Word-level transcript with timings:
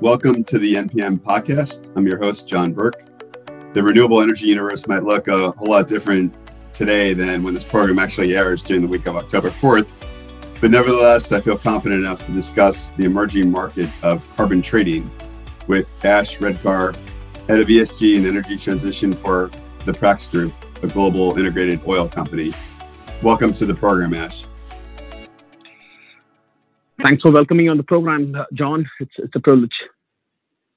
Welcome 0.00 0.44
to 0.44 0.58
the 0.58 0.76
NPM 0.76 1.18
podcast. 1.18 1.94
I'm 1.94 2.06
your 2.06 2.16
host, 2.16 2.48
John 2.48 2.72
Burke. 2.72 3.02
The 3.74 3.82
renewable 3.82 4.22
energy 4.22 4.46
universe 4.46 4.86
might 4.88 5.04
look 5.04 5.28
a 5.28 5.50
whole 5.50 5.66
lot 5.66 5.88
different 5.88 6.34
today 6.72 7.12
than 7.12 7.42
when 7.42 7.52
this 7.52 7.64
program 7.64 7.98
actually 7.98 8.34
airs 8.34 8.64
during 8.64 8.80
the 8.80 8.88
week 8.88 9.06
of 9.06 9.16
October 9.16 9.50
4th. 9.50 9.90
But 10.58 10.70
nevertheless, 10.70 11.32
I 11.32 11.40
feel 11.42 11.58
confident 11.58 12.00
enough 12.00 12.24
to 12.24 12.32
discuss 12.32 12.92
the 12.92 13.04
emerging 13.04 13.50
market 13.50 13.90
of 14.02 14.26
carbon 14.36 14.62
trading 14.62 15.10
with 15.66 16.02
Ash 16.02 16.38
Redkar, 16.38 16.94
head 17.46 17.60
of 17.60 17.68
ESG 17.68 18.16
and 18.16 18.26
energy 18.26 18.56
transition 18.56 19.12
for 19.12 19.50
the 19.84 19.92
Prax 19.92 20.30
Group, 20.30 20.54
a 20.82 20.86
global 20.86 21.36
integrated 21.36 21.78
oil 21.86 22.08
company. 22.08 22.54
Welcome 23.22 23.52
to 23.52 23.66
the 23.66 23.74
program, 23.74 24.14
Ash. 24.14 24.46
Thanks 27.02 27.22
for 27.22 27.30
welcoming 27.30 27.64
me 27.66 27.70
on 27.70 27.76
the 27.76 27.82
program, 27.82 28.34
uh, 28.34 28.44
John. 28.52 28.88
It's, 29.00 29.12
it's 29.16 29.34
a 29.34 29.40
privilege. 29.40 29.72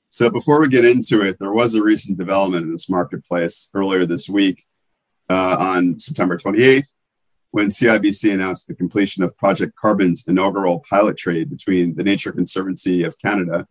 So, 0.10 0.30
before 0.30 0.62
we 0.62 0.70
get 0.70 0.86
into 0.86 1.22
it, 1.22 1.38
there 1.40 1.52
was 1.52 1.76
a 1.76 1.84
recent 1.84 2.18
development 2.18 2.66
in 2.66 2.72
this 2.72 2.90
marketplace 2.90 3.70
earlier 3.74 4.06
this 4.06 4.30
week 4.30 4.64
uh, 5.30 5.58
on 5.60 6.00
September 6.00 6.38
28th 6.38 6.94
when 7.52 7.70
CIBC 7.70 8.34
announced 8.34 8.68
the 8.68 8.74
completion 8.74 9.24
of 9.24 9.38
Project 9.38 9.76
Carbon's 9.76 10.28
inaugural 10.28 10.84
pilot 10.90 11.18
trade 11.18 11.50
between 11.50 11.96
the 11.96 12.04
Nature 12.04 12.32
Conservancy 12.32 13.04
of 13.04 13.20
Canada, 13.20 13.68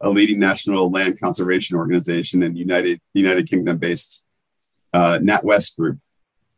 a 0.00 0.10
leading 0.10 0.38
national 0.38 0.90
land 0.90 1.18
conservation 1.18 1.76
organization, 1.76 2.42
and 2.42 2.58
United, 2.58 3.00
United 3.14 3.48
Kingdom 3.48 3.78
based 3.78 4.26
uh, 4.92 5.18
NatWest 5.22 5.76
Group. 5.76 5.98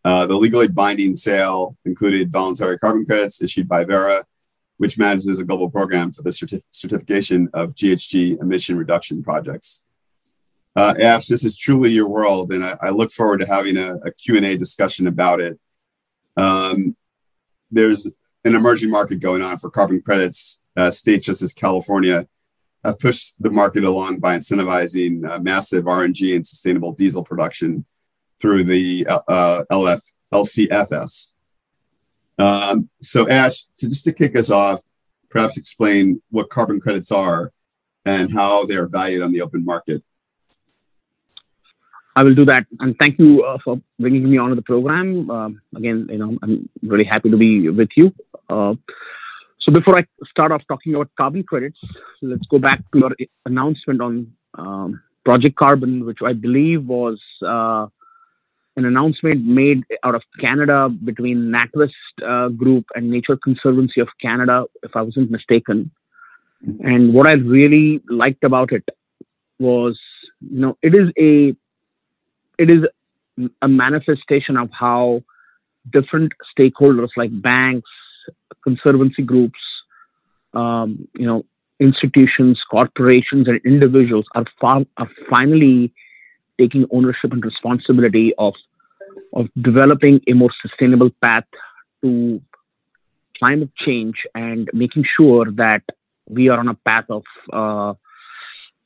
Uh, 0.05 0.27
the 0.27 0.35
legally 0.35 0.69
binding 0.69 1.17
sale 1.17 1.77
included 1.85 2.33
voluntary 2.33 2.79
carbon 2.79 3.07
credits 3.07 3.43
issued 3.43 3.69
by 3.69 3.85
Verra 3.85 4.25
which 4.79 4.99
manages 4.99 5.39
a 5.39 5.45
global 5.45 5.71
program 5.71 6.11
for 6.11 6.23
the 6.23 6.31
certif- 6.31 6.65
certification 6.71 7.49
of 7.53 7.75
GHG 7.75 8.41
emission 8.41 8.79
reduction 8.79 9.23
projects. 9.23 9.85
Uh, 10.75 10.95
this 10.95 11.45
is 11.45 11.59
truly 11.59 11.91
your 11.91 12.09
world, 12.09 12.53
and 12.53 12.65
I, 12.65 12.79
I 12.81 12.91
look 12.91 13.11
forward 13.11 13.41
to 13.41 13.47
having 13.47 13.77
a, 13.77 13.97
a, 13.97 14.13
Q&A 14.13 14.57
discussion 14.57 15.09
about 15.09 15.41
it. 15.41 15.59
Um, 16.37 16.97
there's 17.71 18.15
an 18.45 18.55
emerging 18.55 18.91
market 18.91 19.19
going 19.19 19.43
on 19.43 19.59
for 19.59 19.71
carbon 19.71 20.01
credits. 20.01 20.65
Uh, 20.77 20.91
states 20.91 21.27
such 21.27 21.43
as 21.43 21.53
California 21.53 22.29
have 22.85 23.01
pushed 23.01 23.43
the 23.43 23.51
market 23.51 23.83
along 23.83 24.21
by 24.21 24.37
incentivizing 24.37 25.29
uh, 25.29 25.41
massive 25.41 25.85
RNG 25.85 26.37
and 26.37 26.47
sustainable 26.47 26.93
diesel 26.93 27.25
production 27.25 27.85
through 28.41 28.63
the 28.63 29.05
uh, 29.09 29.65
LF, 29.73 30.01
LCFS, 30.33 31.35
um, 32.39 32.89
so, 33.03 33.29
Ash, 33.29 33.65
to 33.79 33.89
just 33.89 34.05
to 34.05 34.13
kick 34.13 34.37
us 34.37 34.51
off, 34.51 34.81
perhaps 35.31 35.57
explain 35.57 36.23
what 36.31 36.51
carbon 36.51 36.81
credits 36.81 37.11
are 37.11 37.53
and 38.05 38.33
how 38.33 38.65
they 38.65 38.77
are 38.77 38.87
valued 38.87 39.23
on 39.23 39.33
the 39.33 39.43
open 39.43 39.65
market. 39.65 40.03
I 42.17 42.25
will 42.25 42.35
do 42.35 42.45
that, 42.47 42.67
and 42.81 42.97
thank 42.99 43.19
you 43.19 43.45
uh, 43.45 43.59
for 43.63 43.81
bringing 44.01 44.29
me 44.29 44.39
onto 44.39 44.57
the 44.57 44.63
program. 44.63 45.31
Um, 45.31 45.61
again, 45.77 46.09
you 46.11 46.19
know, 46.19 46.37
I'm 46.43 46.69
really 46.83 47.05
happy 47.05 47.31
to 47.31 47.37
be 47.37 47.69
with 47.69 47.91
you. 47.97 48.13
Uh, 48.49 48.75
so, 49.61 49.73
before 49.73 49.97
I 49.99 50.05
start 50.29 50.51
off 50.51 50.63
talking 50.67 50.95
about 50.95 51.11
carbon 51.17 51.45
credits, 51.45 51.79
let's 52.23 52.47
go 52.47 52.59
back 52.59 52.83
to 52.93 52.99
your 52.99 53.11
announcement 53.47 54.01
on 54.01 54.33
um, 54.55 55.01
Project 55.25 55.57
Carbon, 55.57 56.07
which 56.07 56.19
I 56.25 56.33
believe 56.33 56.87
was 56.87 57.21
uh, 57.47 57.87
an 58.79 58.85
announcement 58.85 59.45
made 59.45 59.83
out 60.05 60.15
of 60.15 60.23
Canada 60.41 60.89
between 60.89 61.53
NatWest 61.57 61.91
uh, 62.25 62.49
Group 62.49 62.87
and 62.95 63.11
Nature 63.11 63.37
Conservancy 63.37 64.01
of 64.01 64.09
Canada, 64.23 64.65
if 64.83 64.93
I 64.95 65.03
wasn't 65.03 65.31
mistaken. 65.33 65.91
Mm-hmm. 66.67 66.87
And 66.87 67.15
what 67.15 67.29
I 67.29 67.33
really 67.33 68.01
liked 68.09 68.45
about 68.45 68.73
it 68.73 68.89
was, 69.59 69.99
you 70.41 70.61
know, 70.61 70.79
it 70.81 70.95
is 70.97 71.09
a 71.19 71.57
it 72.63 72.71
is 72.71 72.83
a 73.63 73.69
manifestation 73.69 74.57
of 74.57 74.69
how 74.73 75.23
different 75.93 76.33
stakeholders 76.53 77.09
like 77.17 77.31
banks, 77.43 77.91
conservancy 78.63 79.23
groups, 79.23 79.61
um, 80.55 81.09
you 81.15 81.27
know, 81.27 81.45
institutions, 81.81 82.61
corporations, 82.71 83.47
and 83.49 83.61
individuals 83.65 84.27
are 84.35 84.45
far, 84.61 84.83
are 84.97 85.11
finally 85.31 85.93
taking 86.61 86.87
ownership 86.93 87.33
and 87.33 87.45
responsibility 87.45 88.33
of 88.39 88.55
of 89.35 89.47
developing 89.61 90.21
a 90.29 90.33
more 90.33 90.51
sustainable 90.63 91.11
path 91.23 91.45
to 92.03 92.41
climate 93.39 93.71
change 93.77 94.17
and 94.35 94.69
making 94.73 95.05
sure 95.19 95.47
that 95.53 95.83
we 96.29 96.49
are 96.49 96.59
on 96.59 96.69
a 96.69 96.75
path 96.75 97.05
of 97.09 97.23
uh, 97.53 97.95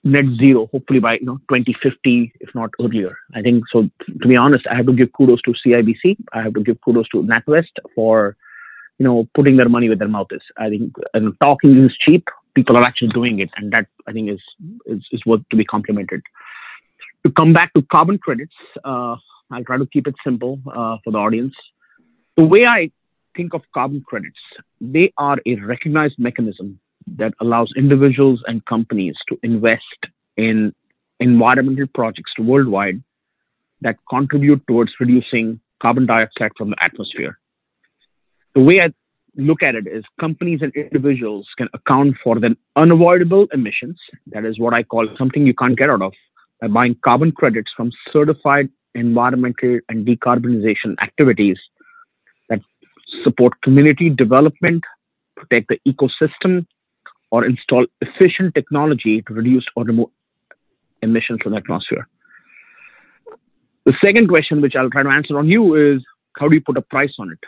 net 0.04 0.24
zero, 0.38 0.68
hopefully 0.72 1.00
by 1.00 1.14
you 1.14 1.26
know 1.26 1.38
2050, 1.48 2.32
if 2.40 2.54
not 2.54 2.70
earlier. 2.80 3.16
I 3.34 3.42
think 3.42 3.64
so. 3.72 3.88
To 4.22 4.28
be 4.28 4.36
honest, 4.36 4.66
I 4.70 4.76
have 4.76 4.86
to 4.86 4.92
give 4.92 5.12
kudos 5.12 5.40
to 5.42 5.54
CIBC. 5.64 6.16
I 6.32 6.42
have 6.42 6.54
to 6.54 6.62
give 6.62 6.80
kudos 6.80 7.08
to 7.10 7.22
NatWest 7.22 7.74
for 7.94 8.36
you 8.98 9.06
know 9.06 9.28
putting 9.34 9.56
their 9.56 9.68
money 9.68 9.88
where 9.88 9.96
their 9.96 10.08
mouth 10.08 10.28
is. 10.30 10.42
I 10.58 10.68
think 10.68 10.92
and 11.14 11.34
talking 11.42 11.84
is 11.84 11.96
cheap. 12.06 12.24
People 12.54 12.76
are 12.76 12.82
actually 12.82 13.08
doing 13.08 13.38
it, 13.40 13.50
and 13.56 13.72
that 13.72 13.86
I 14.06 14.12
think 14.12 14.30
is 14.30 14.42
is, 14.86 15.04
is 15.12 15.22
worth 15.26 15.42
to 15.50 15.56
be 15.56 15.64
complimented. 15.64 16.22
To 17.24 17.32
come 17.32 17.52
back 17.52 17.72
to 17.74 17.82
carbon 17.82 18.18
credits, 18.18 18.54
uh, 18.84 19.16
I'll 19.50 19.64
try 19.64 19.78
to 19.78 19.86
keep 19.86 20.06
it 20.06 20.14
simple 20.24 20.60
uh, 20.66 20.96
for 21.04 21.12
the 21.12 21.18
audience. 21.18 21.54
The 22.36 22.44
way 22.44 22.60
I 22.66 22.90
think 23.36 23.54
of 23.54 23.62
carbon 23.72 24.02
credits, 24.06 24.38
they 24.80 25.12
are 25.18 25.38
a 25.46 25.54
recognized 25.56 26.18
mechanism 26.18 26.80
that 27.16 27.32
allows 27.40 27.72
individuals 27.76 28.42
and 28.46 28.64
companies 28.66 29.14
to 29.28 29.38
invest 29.42 29.82
in 30.36 30.74
environmental 31.20 31.86
projects 31.94 32.32
worldwide 32.38 33.02
that 33.82 33.96
contribute 34.08 34.66
towards 34.66 34.92
reducing 34.98 35.60
carbon 35.80 36.06
dioxide 36.06 36.52
from 36.56 36.70
the 36.70 36.76
atmosphere. 36.82 37.38
The 38.54 38.62
way 38.62 38.80
I 38.80 38.92
look 39.36 39.62
at 39.62 39.74
it 39.74 39.86
is 39.86 40.04
companies 40.20 40.60
and 40.62 40.74
individuals 40.74 41.48
can 41.56 41.68
account 41.74 42.16
for 42.22 42.38
the 42.38 42.56
unavoidable 42.76 43.46
emissions, 43.52 43.98
that 44.26 44.44
is 44.44 44.58
what 44.58 44.74
I 44.74 44.82
call 44.82 45.08
something 45.16 45.46
you 45.46 45.54
can't 45.54 45.76
get 45.76 45.90
out 45.90 46.02
of, 46.02 46.12
by 46.62 46.68
buying 46.68 46.96
carbon 47.04 47.32
credits 47.32 47.70
from 47.76 47.90
certified 48.12 48.68
environmental 48.94 49.80
and 49.88 50.06
decarbonization 50.06 50.94
activities 51.02 51.58
that 52.48 52.60
support 53.24 53.60
community 53.62 54.08
development, 54.10 54.82
protect 55.36 55.68
the 55.68 55.78
ecosystem, 55.86 56.64
or 57.32 57.44
install 57.44 57.84
efficient 58.00 58.54
technology 58.54 59.22
to 59.22 59.34
reduce 59.34 59.66
or 59.74 59.84
remove 59.84 60.10
emissions 61.02 61.40
from 61.42 61.52
the 61.52 61.58
atmosphere. 61.58 62.06
The 63.84 63.94
second 64.04 64.28
question, 64.28 64.60
which 64.60 64.74
I'll 64.76 64.90
try 64.90 65.02
to 65.02 65.08
answer 65.08 65.36
on 65.38 65.48
you, 65.48 65.74
is 65.74 66.04
how 66.38 66.48
do 66.48 66.56
you 66.56 66.62
put 66.64 66.76
a 66.76 66.82
price 66.82 67.14
on 67.18 67.32
it? 67.32 67.38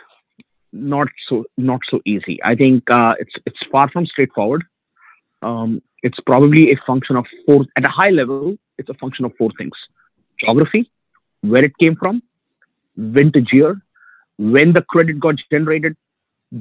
Not 0.73 1.07
so 1.29 1.45
not 1.57 1.79
so 1.89 2.01
easy. 2.05 2.37
I 2.43 2.55
think 2.55 2.83
uh, 2.91 3.13
it's 3.17 3.31
it's 3.45 3.59
far 3.71 3.89
from 3.89 4.05
straightforward. 4.05 4.65
Um, 5.41 5.81
it's 6.03 6.19
probably 6.25 6.71
a 6.73 6.75
function 6.85 7.15
of 7.15 7.25
four 7.45 7.65
at 7.77 7.87
a 7.87 7.89
high 7.89 8.09
level. 8.09 8.57
It's 8.77 8.89
a 8.89 8.93
function 8.95 9.25
of 9.25 9.33
four 9.37 9.51
things: 9.57 9.73
geography, 10.39 10.89
where 11.41 11.63
it 11.63 11.77
came 11.77 11.95
from, 11.95 12.21
vintage 12.97 13.49
year, 13.51 13.81
when 14.37 14.73
the 14.73 14.81
credit 14.81 15.19
got 15.19 15.35
generated, 15.51 15.95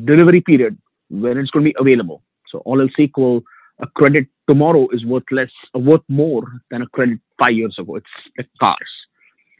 delivery 0.04 0.40
period, 0.40 0.78
when 1.10 1.38
it's 1.38 1.50
going 1.50 1.64
to 1.64 1.72
be 1.72 1.76
available. 1.78 2.22
So 2.50 2.58
all 2.58 2.80
else 2.80 2.92
equal, 2.98 3.42
a 3.80 3.86
credit 3.86 4.28
tomorrow 4.48 4.88
is 4.92 5.04
worth 5.04 5.24
less, 5.30 5.50
uh, 5.74 5.78
worth 5.78 6.02
more 6.08 6.44
than 6.70 6.82
a 6.82 6.86
credit 6.86 7.18
five 7.40 7.52
years 7.52 7.76
ago. 7.78 7.96
It's 7.96 8.06
like 8.38 8.48
cars. 8.60 8.90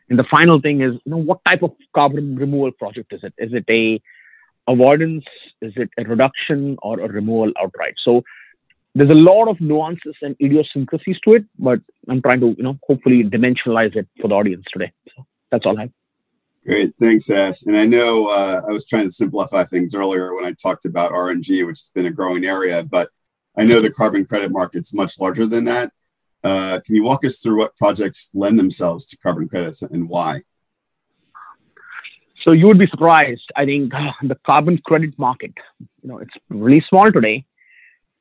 And 0.09 0.19
the 0.19 0.25
final 0.31 0.61
thing 0.61 0.83
is, 0.83 0.93
you 1.05 1.11
know, 1.13 1.17
what 1.19 1.41
type 1.47 1.63
of 1.63 1.73
carbon 1.95 2.37
removal 2.37 2.73
project 2.73 3.13
is 3.13 3.21
it? 3.25 3.33
Is 3.39 3.53
it 3.53 3.65
a 3.71 4.01
avoidance? 4.71 5.25
Is 5.63 5.73
it 5.77 5.91
a 5.99 6.05
reduction 6.05 6.77
or 6.83 7.01
a 7.01 7.09
removal 7.09 7.53
outright? 7.61 7.95
So 8.05 8.23
there's 8.95 9.11
a 9.11 9.15
lot 9.15 9.49
of 9.49 9.61
nuances 9.61 10.15
and 10.23 10.37
idiosyncrasies 10.41 11.19
to 11.25 11.35
it, 11.35 11.45
but 11.59 11.81
I'm 12.09 12.23
trying 12.23 12.41
to, 12.41 12.55
you 12.57 12.63
know, 12.63 12.79
hopefully 12.87 13.25
dimensionalize 13.25 13.97
it 13.97 14.07
for 14.21 14.29
the 14.29 14.35
audience 14.35 14.65
today. 14.73 14.93
So 15.17 15.27
that's 15.51 15.67
all 15.67 15.77
I 15.79 15.83
have. 15.83 15.91
Great, 16.65 16.95
thanks, 16.99 17.29
Ash. 17.29 17.63
And 17.63 17.77
I 17.77 17.85
know 17.85 18.29
uh, 18.29 18.63
I 18.67 18.73
was 18.73 18.87
trying 18.87 19.05
to 19.05 19.11
simplify 19.11 19.65
things 19.65 19.95
earlier 19.95 20.35
when 20.35 20.45
I 20.45 20.53
talked 20.53 20.87
about 20.87 21.13
RNG, 21.13 21.67
which 21.67 21.79
has 21.79 21.91
been 21.95 22.07
a 22.07 22.11
growing 22.11 22.45
area, 22.45 22.83
but 22.83 23.11
I 23.57 23.65
know 23.65 23.81
the 23.81 23.91
carbon 23.91 24.25
credit 24.25 24.51
market's 24.51 24.95
much 24.95 25.19
larger 25.21 25.47
than 25.47 25.65
that. 25.65 25.93
Uh, 26.43 26.81
can 26.85 26.95
you 26.95 27.03
walk 27.03 27.25
us 27.25 27.41
through 27.41 27.59
what 27.59 27.77
projects 27.77 28.31
lend 28.35 28.59
themselves 28.59 29.07
to 29.07 29.17
carbon 29.19 29.49
credits 29.49 29.83
and 29.83 30.09
why? 30.09 30.43
So 32.45 32.53
you 32.53 32.67
would 32.67 32.79
be 32.79 32.87
surprised. 32.87 33.51
I 33.57 33.65
think 33.65 33.93
uh, 33.95 34.13
the 34.23 34.37
carbon 34.47 34.79
credit 34.85 35.19
market, 35.19 35.53
you 36.03 36.09
know, 36.09 36.19
it's 36.19 36.35
really 36.51 36.85
small 36.89 37.11
today, 37.11 37.47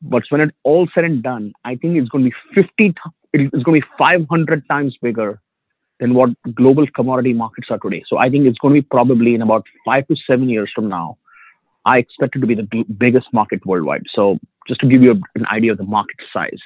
but 0.04 0.24
when 0.30 0.42
it's 0.42 0.52
all 0.64 0.88
said 0.94 1.06
and 1.06 1.24
done, 1.24 1.54
I 1.64 1.76
think 1.76 1.98
it's 1.98 2.10
going 2.10 2.26
to 2.26 2.30
be 2.30 2.62
50, 2.62 2.94
it's 3.34 3.64
going 3.64 3.82
to 3.82 3.88
be 3.88 3.94
500 3.98 4.68
times 4.70 4.98
bigger 5.02 5.40
than 6.00 6.14
what 6.14 6.30
global 6.54 6.86
commodity 6.88 7.34
markets 7.34 7.68
are 7.72 7.80
today. 7.80 8.04
So 8.08 8.18
I 8.18 8.30
think 8.30 8.46
it's 8.46 8.58
going 8.58 8.76
to 8.76 8.82
be 8.82 8.88
probably 8.92 9.34
in 9.36 9.42
about 9.42 9.66
five 9.86 10.06
to 10.08 10.16
seven 10.28 10.50
years 10.50 10.70
from 10.76 10.90
now. 10.90 11.18
I 11.86 11.98
expect 11.98 12.36
it 12.36 12.40
to 12.40 12.48
be 12.48 12.56
the 12.56 12.86
biggest 12.98 13.28
market 13.34 13.66
worldwide. 13.66 14.04
So 14.14 14.40
just 14.68 14.82
to 14.82 14.88
give 14.88 15.04
you 15.04 15.22
an 15.36 15.46
idea 15.48 15.72
of 15.72 15.78
the 15.78 15.86
market 15.86 16.18
size. 16.34 16.60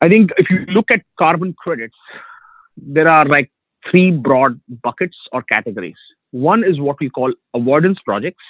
I 0.00 0.08
think 0.08 0.30
if 0.38 0.48
you 0.50 0.60
look 0.68 0.86
at 0.90 1.02
carbon 1.20 1.52
credits, 1.52 1.96
there 2.76 3.08
are 3.08 3.26
like 3.26 3.50
three 3.90 4.10
broad 4.10 4.60
buckets 4.82 5.16
or 5.32 5.42
categories. 5.42 5.96
One 6.30 6.64
is 6.64 6.80
what 6.80 6.96
we 7.00 7.10
call 7.10 7.32
avoidance 7.54 7.98
projects. 8.04 8.44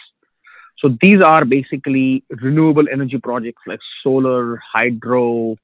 So 0.80 0.96
these 1.02 1.22
are 1.22 1.44
basically 1.44 2.24
renewable 2.30 2.88
energy 2.90 3.18
projects 3.18 3.62
like 3.66 3.80
solar, 4.02 4.56
hydro, 4.56 5.56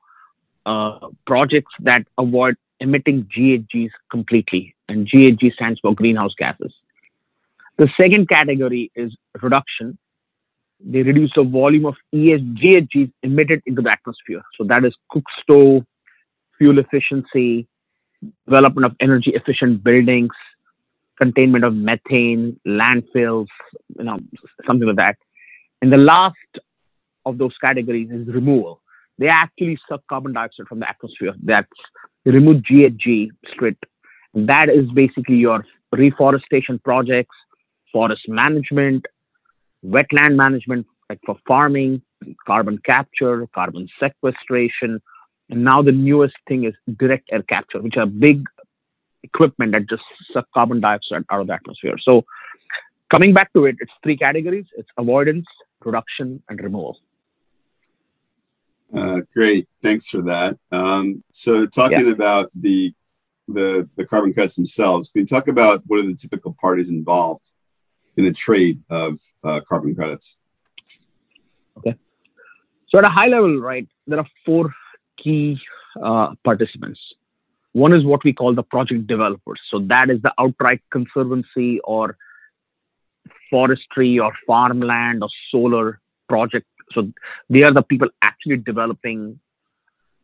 uh, 0.67 1.09
projects 1.27 1.73
that 1.81 2.07
avoid 2.19 2.57
emitting 2.81 3.29
GHGs 3.37 3.91
completely. 4.11 4.75
And 4.89 5.09
GHG 5.09 5.55
stands 5.55 5.81
for 5.81 5.95
greenhouse 5.95 6.35
gases. 6.39 6.73
The 7.79 7.89
second 8.01 8.29
category 8.29 8.91
is 8.95 9.17
reduction. 9.41 9.99
They 10.81 11.03
reduce 11.03 11.33
the 11.35 11.45
volume 11.45 11.87
of 11.87 11.95
GHGs 12.15 13.13
emitted 13.23 13.63
into 13.65 13.83
the 13.83 13.91
atmosphere. 13.91 14.43
So 14.59 14.65
that 14.65 14.85
is 14.85 14.95
cook 15.11 15.25
stove, 15.43 15.85
fuel 16.59 16.79
efficiency, 16.79 17.67
development 18.47 18.85
of 18.85 18.97
energy 19.01 19.33
efficient 19.35 19.83
buildings, 19.83 20.33
containment 21.21 21.65
of 21.65 21.75
methane, 21.75 22.61
landfills, 22.67 23.47
you 23.99 24.05
know, 24.05 24.19
something 24.67 24.87
like 24.87 24.97
that. 24.97 25.17
And 25.83 25.93
the 25.93 25.99
last 25.99 26.37
of 27.25 27.39
those 27.39 27.55
categories 27.65 28.11
is 28.11 28.27
removal. 28.29 28.81
They 29.19 29.29
actually 29.29 29.79
suck 29.89 30.03
carbon 30.09 30.33
dioxide 30.35 30.67
from 30.69 30.81
the 30.81 30.89
atmosphere. 30.89 31.35
That's 31.43 31.69
remove 32.25 32.63
GHG 32.63 33.29
straight. 33.53 33.79
And 34.35 34.49
that 34.49 34.69
is 34.69 34.91
basically 34.95 35.37
your 35.37 35.65
reforestation 35.93 36.79
projects, 36.79 37.35
forest 37.93 38.23
management, 38.29 39.07
wetland 39.85 40.37
management, 40.37 40.87
like 41.09 41.21
for 41.25 41.37
farming, 41.47 42.03
carbon 42.47 42.79
capture, 42.85 43.47
carbon 43.55 43.89
sequestration, 44.01 45.01
and 45.49 45.63
now 45.65 45.83
the 45.83 45.93
newest 45.93 46.35
thing 46.49 46.65
is 46.65 46.75
direct 46.99 47.29
air 47.33 47.43
capture, 47.43 47.81
which 47.81 47.97
are 47.97 48.07
big 48.07 48.45
equipment 49.29 49.73
that 49.75 49.85
just 49.89 50.07
suck 50.33 50.47
carbon 50.55 50.81
dioxide 50.81 51.25
out 51.31 51.41
of 51.43 51.47
the 51.49 51.55
atmosphere. 51.55 51.97
So 52.09 52.25
coming 53.15 53.33
back 53.39 53.53
to 53.55 53.67
it, 53.67 53.77
it's 53.83 53.93
three 54.03 54.19
categories: 54.27 54.67
it's 54.81 54.89
avoidance, 55.03 55.47
reduction, 55.85 56.29
and 56.49 56.61
removal. 56.69 56.97
Uh, 58.95 59.21
great, 59.35 59.69
thanks 59.83 60.09
for 60.09 60.23
that. 60.23 60.57
Um, 60.71 61.23
so 61.33 61.67
talking 61.67 62.07
yeah. 62.07 62.13
about 62.19 62.51
the 62.55 62.95
the 63.49 63.89
the 63.97 64.05
carbon 64.05 64.33
cuts 64.33 64.57
themselves, 64.57 65.11
can 65.11 65.21
you 65.23 65.27
talk 65.27 65.49
about 65.49 65.83
what 65.87 66.01
are 66.01 66.07
the 66.07 66.15
typical 66.15 66.57
parties 66.61 66.91
involved 66.91 67.47
in 68.17 68.25
the 68.25 68.33
trade 68.33 68.79
of 68.91 69.19
uh, 69.45 69.61
carbon 69.69 69.95
credits? 69.95 70.41
Okay. 71.79 71.95
So 72.89 72.99
at 72.99 73.05
a 73.05 73.15
high 73.19 73.31
level, 73.37 73.61
right, 73.61 73.87
there 74.07 74.19
are 74.19 74.31
four 74.45 74.73
key 75.23 75.59
uh, 76.03 76.29
participants. 76.45 77.01
One 77.85 77.95
is 77.95 78.07
what 78.07 78.25
we 78.25 78.33
call 78.33 78.55
the 78.55 78.63
project 78.63 79.07
developers. 79.07 79.61
So 79.71 79.81
that 79.89 80.09
is 80.09 80.23
the 80.23 80.33
outright 80.39 80.81
conservancy 80.91 81.79
or 81.85 82.17
forestry 83.51 84.19
or 84.19 84.33
farmland 84.47 85.23
or 85.23 85.29
solar 85.51 86.01
project. 86.27 86.67
So 86.93 87.13
they 87.51 87.65
are 87.65 87.75
the 87.75 87.83
people 87.83 88.09
actually 88.23 88.57
developing 88.57 89.39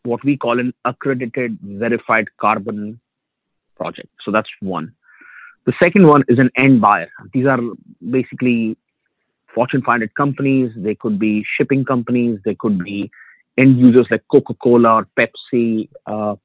what 0.04 0.24
we 0.24 0.38
call 0.38 0.60
an 0.60 0.72
accredited 0.86 1.58
verified 1.60 2.28
carbon 2.40 2.98
project. 3.76 4.08
So 4.24 4.30
that's 4.30 4.48
one. 4.60 4.94
The 5.66 5.74
second 5.82 6.06
one 6.06 6.24
is 6.28 6.38
an 6.38 6.48
end 6.56 6.80
buyer. 6.80 7.10
These 7.34 7.44
are 7.44 7.60
basically 8.10 8.78
Fortune 9.54 9.82
500 9.82 10.14
companies. 10.14 10.72
They 10.74 10.94
could 10.94 11.18
be 11.18 11.44
shipping 11.58 11.84
companies. 11.84 12.40
They 12.46 12.54
could 12.54 12.82
be 12.82 13.10
end 13.58 13.78
users 13.78 14.06
like 14.10 14.24
Coca-Cola 14.32 14.94
or 14.94 15.08
Pepsi. 15.18 15.90
Uh, 16.06 16.36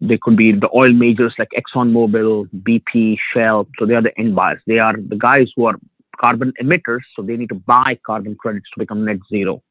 they 0.00 0.18
could 0.18 0.36
be 0.36 0.52
the 0.52 0.70
oil 0.74 0.92
majors 0.92 1.34
like 1.38 1.50
ExxonMobil, 1.56 2.48
BP, 2.62 3.18
Shell. 3.32 3.68
So 3.78 3.84
they 3.84 3.94
are 3.94 4.02
the 4.02 4.18
end 4.18 4.34
buyers. 4.34 4.60
They 4.66 4.78
are 4.78 4.94
the 4.96 5.16
guys 5.16 5.50
who 5.54 5.66
are 5.66 5.76
carbon 6.18 6.52
emitters. 6.62 7.00
So 7.14 7.22
they 7.22 7.36
need 7.36 7.50
to 7.50 7.54
buy 7.54 7.98
carbon 8.06 8.34
credits 8.34 8.66
to 8.74 8.80
become 8.80 9.04
net 9.04 9.18
zero. 9.28 9.62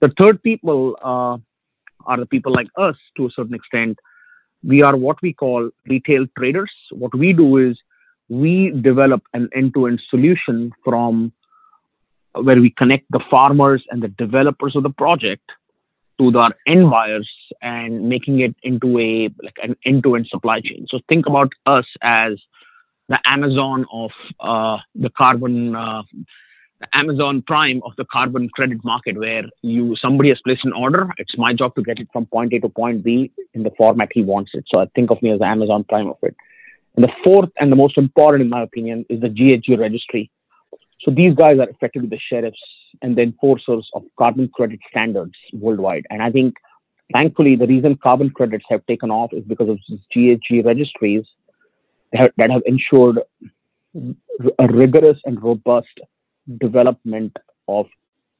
The 0.00 0.12
third 0.20 0.42
people 0.42 0.96
uh, 1.02 1.38
are 2.06 2.16
the 2.18 2.26
people 2.26 2.52
like 2.52 2.66
us 2.76 2.96
to 3.16 3.26
a 3.26 3.30
certain 3.30 3.54
extent. 3.54 3.98
We 4.64 4.82
are 4.82 4.96
what 4.96 5.22
we 5.22 5.32
call 5.32 5.70
retail 5.86 6.26
traders. 6.36 6.72
What 6.90 7.14
we 7.14 7.32
do 7.32 7.58
is 7.58 7.78
we 8.28 8.70
develop 8.70 9.22
an 9.32 9.48
end-to-end 9.54 10.02
solution 10.10 10.72
from 10.84 11.32
where 12.32 12.60
we 12.60 12.70
connect 12.70 13.04
the 13.10 13.20
farmers 13.30 13.84
and 13.90 14.02
the 14.02 14.08
developers 14.08 14.74
of 14.74 14.82
the 14.82 14.90
project 14.90 15.48
to 16.18 16.30
the 16.32 16.52
end 16.66 16.90
buyers 16.90 17.30
and 17.62 18.08
making 18.08 18.40
it 18.40 18.54
into 18.62 18.98
a 18.98 19.28
like 19.42 19.56
an 19.62 19.76
end-to-end 19.84 20.26
supply 20.28 20.60
chain. 20.60 20.86
So 20.90 21.00
think 21.08 21.26
about 21.26 21.52
us 21.66 21.86
as 22.02 22.32
the 23.08 23.18
Amazon 23.26 23.86
of 23.92 24.10
uh, 24.40 24.78
the 24.94 25.10
carbon, 25.10 25.76
uh, 25.76 26.02
the 26.80 26.88
Amazon 26.92 27.42
Prime 27.46 27.80
of 27.84 27.92
the 27.96 28.04
carbon 28.04 28.48
credit 28.48 28.84
market, 28.84 29.16
where 29.16 29.44
you 29.62 29.96
somebody 29.96 30.30
has 30.30 30.40
placed 30.44 30.64
an 30.64 30.72
order. 30.72 31.08
It's 31.18 31.36
my 31.38 31.52
job 31.52 31.74
to 31.76 31.82
get 31.82 31.98
it 31.98 32.08
from 32.12 32.26
point 32.26 32.52
A 32.52 32.60
to 32.60 32.68
point 32.68 33.04
B 33.04 33.32
in 33.54 33.62
the 33.62 33.70
format 33.78 34.08
he 34.12 34.22
wants 34.22 34.52
it. 34.54 34.64
So 34.68 34.80
I 34.80 34.86
think 34.94 35.10
of 35.10 35.22
me 35.22 35.30
as 35.30 35.38
the 35.38 35.46
Amazon 35.46 35.84
Prime 35.84 36.08
of 36.08 36.18
it. 36.22 36.36
And 36.96 37.04
the 37.04 37.12
fourth 37.22 37.50
and 37.60 37.70
the 37.70 37.76
most 37.76 37.98
important, 37.98 38.42
in 38.42 38.48
my 38.48 38.62
opinion, 38.62 39.04
is 39.10 39.20
the 39.20 39.28
GHG 39.28 39.78
registry, 39.78 40.30
so 41.06 41.10
these 41.10 41.34
guys 41.34 41.58
are 41.58 41.68
effectively 41.68 42.08
the 42.08 42.18
sheriffs 42.18 42.60
and 43.02 43.16
the 43.16 43.22
enforcers 43.22 43.88
of 43.94 44.02
carbon 44.18 44.48
credit 44.48 44.80
standards 44.90 45.34
worldwide. 45.52 46.06
And 46.10 46.22
I 46.22 46.30
think, 46.30 46.54
thankfully, 47.12 47.56
the 47.56 47.66
reason 47.66 47.98
carbon 48.02 48.30
credits 48.30 48.64
have 48.68 48.84
taken 48.86 49.10
off 49.10 49.32
is 49.32 49.44
because 49.44 49.68
of 49.68 49.78
GHG 50.14 50.64
registries 50.64 51.24
that 52.12 52.50
have, 52.50 52.62
ensured 52.66 53.18
a 53.94 54.68
rigorous 54.68 55.18
and 55.24 55.42
robust 55.42 56.00
development 56.58 57.36
of 57.68 57.86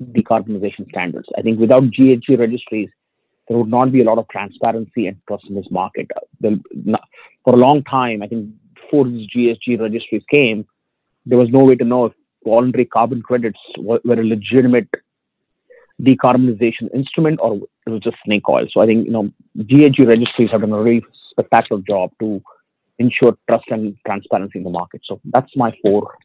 decarbonization 0.02 0.88
standards. 0.90 1.28
I 1.36 1.42
think 1.42 1.58
without 1.58 1.82
GHG 1.84 2.38
registries, 2.38 2.88
there 3.48 3.56
would 3.56 3.68
not 3.68 3.92
be 3.92 4.00
a 4.00 4.04
lot 4.04 4.18
of 4.18 4.28
transparency 4.28 5.06
and 5.06 5.16
trust 5.26 5.44
in 5.48 5.54
this 5.54 5.70
market. 5.70 6.08
Uh, 6.44 6.50
for 7.44 7.54
a 7.54 7.58
long 7.58 7.82
time, 7.84 8.22
I 8.22 8.26
think 8.26 8.50
before 8.74 9.06
these 9.06 9.28
GHG 9.34 9.80
registries 9.80 10.22
came, 10.32 10.66
there 11.24 11.38
was 11.38 11.48
no 11.50 11.64
way 11.64 11.74
to 11.76 11.84
know 11.84 12.06
if 12.06 12.12
voluntary 12.44 12.84
carbon 12.84 13.22
credits 13.22 13.58
were, 13.78 14.00
a 14.04 14.24
legitimate 14.24 14.88
decarbonization 16.00 16.92
instrument 16.94 17.38
or 17.40 17.56
it 17.86 17.90
was 17.90 18.00
just 18.00 18.16
snake 18.24 18.48
oil. 18.48 18.66
So 18.70 18.80
I 18.80 18.86
think, 18.86 19.06
you 19.06 19.12
know, 19.12 19.30
GHG 19.56 20.06
registries 20.06 20.50
have 20.50 20.60
done 20.60 20.72
a 20.72 20.82
really 20.82 21.04
spectacular 21.30 21.82
job 21.82 22.10
to 22.20 22.42
ensure 22.98 23.36
trust 23.48 23.66
and 23.68 23.96
transparency 24.06 24.58
in 24.58 24.64
the 24.64 24.70
market. 24.70 25.02
So 25.04 25.20
that's 25.24 25.54
my 25.56 25.76
four 25.82 26.16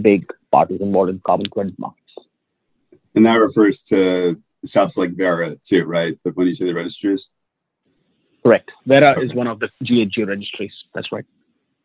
big 0.00 0.26
parties 0.50 0.80
involved 0.80 1.10
in 1.10 1.20
carbon 1.24 1.46
credit 1.46 1.78
markets. 1.78 2.00
And 3.14 3.26
that 3.26 3.36
refers 3.36 3.82
to 3.84 4.40
shops 4.66 4.96
like 4.96 5.16
Verra 5.16 5.56
too, 5.64 5.84
right? 5.84 6.18
When 6.22 6.46
you 6.46 6.54
say 6.54 6.66
the 6.66 6.74
registries? 6.74 7.30
Correct. 8.42 8.70
Verra 8.86 9.12
okay. 9.12 9.26
is 9.26 9.34
one 9.34 9.46
of 9.46 9.58
the 9.60 9.68
GHG 9.84 10.26
registries. 10.26 10.72
That's 10.94 11.10
right. 11.12 11.24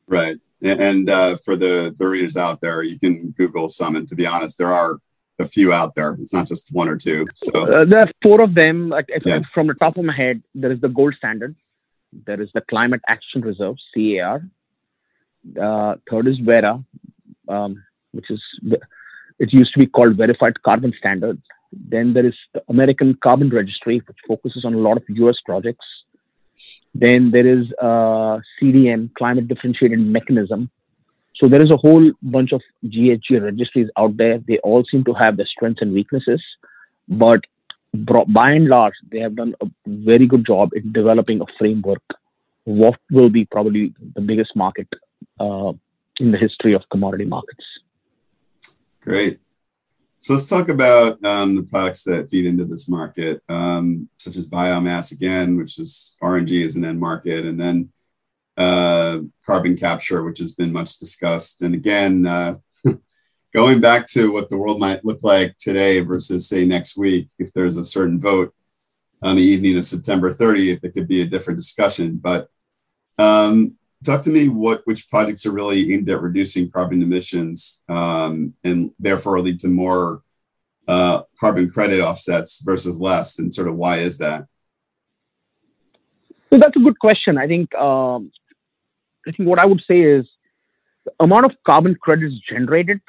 Right. 0.08 0.38
And 0.62 1.10
uh, 1.10 1.38
for 1.38 1.56
the, 1.56 1.94
the 1.98 2.08
readers 2.08 2.38
out 2.38 2.62
there, 2.62 2.82
you 2.82 3.00
can 3.00 3.32
Google 3.32 3.70
some. 3.70 3.96
And 3.96 4.08
to 4.08 4.16
be 4.16 4.26
honest, 4.26 4.58
there 4.58 4.74
are 4.74 5.00
a 5.40 5.48
few 5.48 5.74
out 5.74 5.96
there. 5.96 6.16
It's 6.20 6.34
not 6.34 6.48
just 6.48 6.72
one 6.72 6.90
or 6.90 6.98
two. 6.98 7.28
So 7.36 7.52
uh, 7.52 7.86
there 7.86 8.00
are 8.00 8.12
four 8.24 8.42
of 8.42 8.56
them. 8.56 8.90
Like 8.90 9.10
yeah. 9.26 9.42
from 9.54 9.68
the 9.68 9.74
top 9.74 9.98
of 9.98 10.06
my 10.06 10.16
head, 10.16 10.42
there 10.54 10.72
is 10.72 10.82
the 10.82 10.90
gold 10.90 11.16
standard. 11.18 11.56
There 12.26 12.42
is 12.42 12.50
the 12.54 12.62
Climate 12.62 13.02
Action 13.08 13.42
Reserve 13.42 13.76
(CAR). 13.94 14.44
Uh, 15.62 15.96
third 16.10 16.28
is 16.28 16.38
Verra, 16.40 16.84
um, 17.48 17.84
which 18.12 18.32
is 18.32 18.42
it 19.40 19.52
used 19.52 19.74
to 19.74 19.80
be 19.80 19.86
called 19.86 20.18
Verified 20.18 20.62
Carbon 20.64 20.94
Standard. 20.98 21.42
Then 21.72 22.14
there 22.14 22.26
is 22.26 22.36
the 22.54 22.64
American 22.70 23.18
Carbon 23.22 23.50
Registry, 23.50 24.02
which 24.08 24.18
focuses 24.28 24.64
on 24.64 24.74
a 24.74 24.78
lot 24.78 24.98
of 24.98 25.04
U.S. 25.10 25.36
projects. 25.46 25.86
Then 26.94 27.32
there 27.32 27.46
is 27.46 27.66
a 27.82 28.42
CDM, 28.62 29.14
climate 29.16 29.50
differentiated 29.50 30.00
mechanism. 30.00 30.70
So 31.36 31.48
there 31.48 31.64
is 31.64 31.72
a 31.72 31.78
whole 31.78 32.12
bunch 32.22 32.54
of 32.54 32.62
GHG 32.86 33.42
registries 33.42 33.90
out 33.98 34.16
there. 34.16 34.40
They 34.40 34.58
all 34.60 34.86
seem 34.90 35.04
to 35.04 35.14
have 35.14 35.36
their 35.38 35.46
strengths 35.46 35.82
and 35.82 35.94
weaknesses, 35.94 36.42
but 37.08 37.42
by 38.28 38.52
and 38.52 38.68
large, 38.68 38.94
they 39.12 39.20
have 39.20 39.36
done 39.36 39.56
a 39.62 39.68
very 39.86 40.28
good 40.28 40.46
job 40.46 40.72
in 40.74 40.92
developing 40.92 41.42
a 41.42 41.46
framework. 41.58 42.04
What 42.64 43.00
will 43.12 43.30
be 43.30 43.46
probably 43.46 43.94
the 44.16 44.22
biggest 44.22 44.56
market 44.56 44.88
uh, 45.40 45.74
in 46.20 46.32
the 46.32 46.38
history 46.38 46.74
of 46.74 46.84
commodity 46.90 47.26
markets? 47.26 47.64
Great. 49.02 49.40
So 50.20 50.34
let's 50.34 50.50
talk 50.50 50.70
about 50.70 51.24
um, 51.24 51.56
the 51.56 51.64
products 51.64 52.04
that 52.06 52.32
feed 52.32 52.48
into 52.48 52.66
this 52.66 52.90
market, 52.90 53.44
um, 53.48 54.10
such 54.18 54.38
as 54.38 54.48
biomass 54.48 55.12
again, 55.12 55.56
which 55.56 55.78
is 55.78 56.16
RNG 56.24 56.66
as 56.66 56.76
an 56.76 56.86
end 56.86 57.00
market, 57.00 57.46
and 57.46 57.60
then 57.60 57.92
uh, 58.58 59.20
carbon 59.46 59.76
capture, 59.76 60.24
which 60.24 60.40
has 60.40 60.54
been 60.54 60.72
much 60.72 60.98
discussed. 60.98 61.62
And 61.62 61.76
again, 61.76 62.26
uh, 62.26 62.56
going 63.54 63.82
back 63.82 64.08
to 64.08 64.32
what 64.32 64.50
the 64.50 64.58
world 64.58 64.80
might 64.80 65.06
look 65.06 65.20
like 65.22 65.58
today 65.58 66.00
versus 66.00 66.48
say 66.48 66.66
next 66.66 66.98
week, 66.98 67.30
if 67.40 67.52
there's 67.54 67.78
a 67.78 67.86
certain 67.86 68.20
vote 68.20 68.54
on 69.22 69.36
the 69.36 69.44
evening 69.44 69.78
of 69.78 69.86
September 69.86 70.34
30th, 70.34 70.84
it 70.84 70.94
could 70.94 71.08
be 71.08 71.22
a 71.22 71.26
different 71.26 71.60
discussion. 71.60 72.18
But 72.18 72.48
um, 73.18 73.76
talk 74.04 74.22
to 74.24 74.30
me 74.30 74.50
what 74.50 74.82
which 74.86 75.10
projects 75.10 75.46
are 75.46 75.52
really 75.52 75.94
aimed 75.94 76.10
at 76.10 76.22
reducing 76.22 76.70
carbon 76.70 77.02
emissions 77.02 77.84
um, 77.90 78.54
and 78.64 78.92
therefore 79.00 79.40
lead 79.40 79.60
to 79.62 79.68
more 79.68 80.22
uh, 80.88 81.24
carbon 81.40 81.70
credit 81.70 82.02
offsets 82.02 82.62
versus 82.62 83.00
less, 83.00 83.40
and 83.40 83.54
sort 83.54 83.68
of 83.68 83.76
why 83.76 83.98
is 83.98 84.20
that? 84.20 84.46
So 86.52 86.60
that's 86.60 86.76
a 86.76 86.80
good 86.80 87.00
question. 87.00 87.38
I 87.38 87.48
think 87.48 87.74
um, 87.76 88.32
I 89.28 89.32
think 89.32 89.50
what 89.50 89.60
I 89.60 89.66
would 89.66 89.82
say 89.88 90.00
is 90.00 90.28
the 91.06 91.12
amount 91.20 91.46
of 91.46 91.52
carbon 91.66 91.96
credits 91.96 92.36
generated 92.50 93.02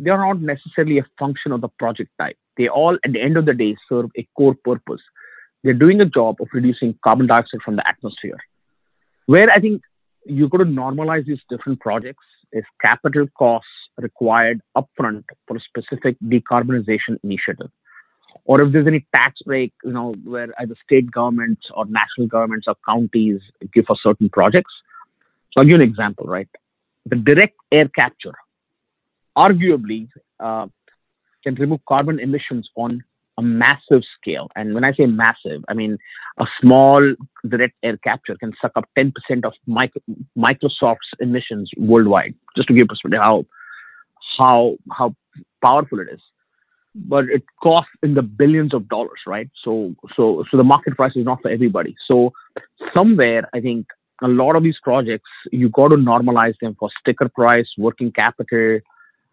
they 0.00 0.10
are 0.10 0.18
not 0.18 0.40
necessarily 0.40 0.98
a 0.98 1.06
function 1.18 1.52
of 1.52 1.60
the 1.60 1.68
project 1.68 2.10
type. 2.18 2.36
They 2.56 2.68
all, 2.68 2.96
at 3.04 3.12
the 3.12 3.20
end 3.20 3.36
of 3.36 3.44
the 3.44 3.52
day, 3.52 3.76
serve 3.88 4.06
a 4.16 4.26
core 4.36 4.56
purpose. 4.64 5.02
They're 5.62 5.74
doing 5.74 6.00
a 6.00 6.06
job 6.06 6.36
of 6.40 6.48
reducing 6.52 6.98
carbon 7.04 7.26
dioxide 7.26 7.60
from 7.62 7.76
the 7.76 7.86
atmosphere. 7.86 8.38
Where 9.26 9.50
I 9.50 9.58
think 9.58 9.82
you 10.24 10.48
got 10.48 10.58
to 10.58 10.64
normalize 10.64 11.26
these 11.26 11.40
different 11.50 11.80
projects 11.80 12.24
is 12.52 12.64
capital 12.82 13.26
costs 13.38 13.68
required 13.98 14.60
upfront 14.76 15.24
for 15.46 15.56
a 15.56 15.60
specific 15.60 16.16
decarbonization 16.24 17.18
initiative. 17.22 17.70
Or 18.44 18.62
if 18.62 18.72
there's 18.72 18.86
any 18.86 19.06
tax 19.14 19.40
break, 19.44 19.72
you 19.84 19.92
know, 19.92 20.14
where 20.24 20.48
either 20.58 20.74
state 20.82 21.10
governments 21.10 21.66
or 21.74 21.84
national 21.84 22.28
governments 22.28 22.66
or 22.66 22.76
counties 22.88 23.40
give 23.74 23.84
for 23.86 23.96
certain 24.02 24.30
projects. 24.30 24.72
So 25.52 25.60
I'll 25.60 25.64
give 25.64 25.78
you 25.78 25.82
an 25.82 25.88
example, 25.88 26.26
right? 26.26 26.48
The 27.06 27.16
direct 27.16 27.56
air 27.72 27.88
capture, 27.88 28.34
arguably, 29.36 30.08
uh, 30.38 30.66
can 31.42 31.54
remove 31.54 31.80
carbon 31.88 32.20
emissions 32.20 32.68
on 32.76 33.02
a 33.38 33.42
massive 33.42 34.02
scale. 34.16 34.48
And 34.54 34.74
when 34.74 34.84
I 34.84 34.92
say 34.92 35.06
massive, 35.06 35.64
I 35.68 35.74
mean 35.74 35.98
a 36.38 36.46
small 36.60 37.00
direct 37.48 37.74
air 37.82 37.96
capture 37.96 38.36
can 38.36 38.52
suck 38.60 38.72
up 38.76 38.86
10% 38.98 39.12
of 39.44 39.54
Microsoft's 40.46 41.10
emissions 41.20 41.70
worldwide, 41.76 42.34
just 42.56 42.68
to 42.68 42.74
give 42.74 42.88
perspective 42.88 43.20
how, 43.22 43.46
how, 44.38 44.76
how 44.92 45.14
powerful 45.62 46.00
it 46.00 46.08
is. 46.12 46.20
But 46.94 47.24
it 47.26 47.44
costs 47.62 47.92
in 48.02 48.14
the 48.14 48.22
billions 48.22 48.74
of 48.74 48.88
dollars, 48.88 49.20
right? 49.26 49.48
So, 49.64 49.94
so, 50.16 50.44
so 50.50 50.56
the 50.56 50.64
market 50.64 50.96
price 50.96 51.12
is 51.14 51.24
not 51.24 51.40
for 51.40 51.48
everybody. 51.48 51.94
So, 52.08 52.32
somewhere, 52.96 53.48
I 53.54 53.60
think 53.60 53.86
a 54.22 54.28
lot 54.28 54.56
of 54.56 54.62
these 54.62 54.76
projects, 54.82 55.30
you 55.50 55.68
got 55.70 55.88
to 55.88 55.96
normalize 55.96 56.54
them 56.60 56.76
for 56.78 56.90
sticker 57.00 57.28
price, 57.28 57.68
working 57.78 58.12
capital, 58.12 58.80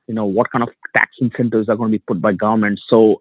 you 0.07 0.13
know, 0.13 0.25
what 0.25 0.51
kind 0.51 0.63
of 0.63 0.69
tax 0.95 1.11
incentives 1.19 1.67
are 1.69 1.75
going 1.75 1.91
to 1.91 1.97
be 1.97 2.03
put 2.07 2.21
by 2.21 2.33
government. 2.33 2.79
So 2.89 3.19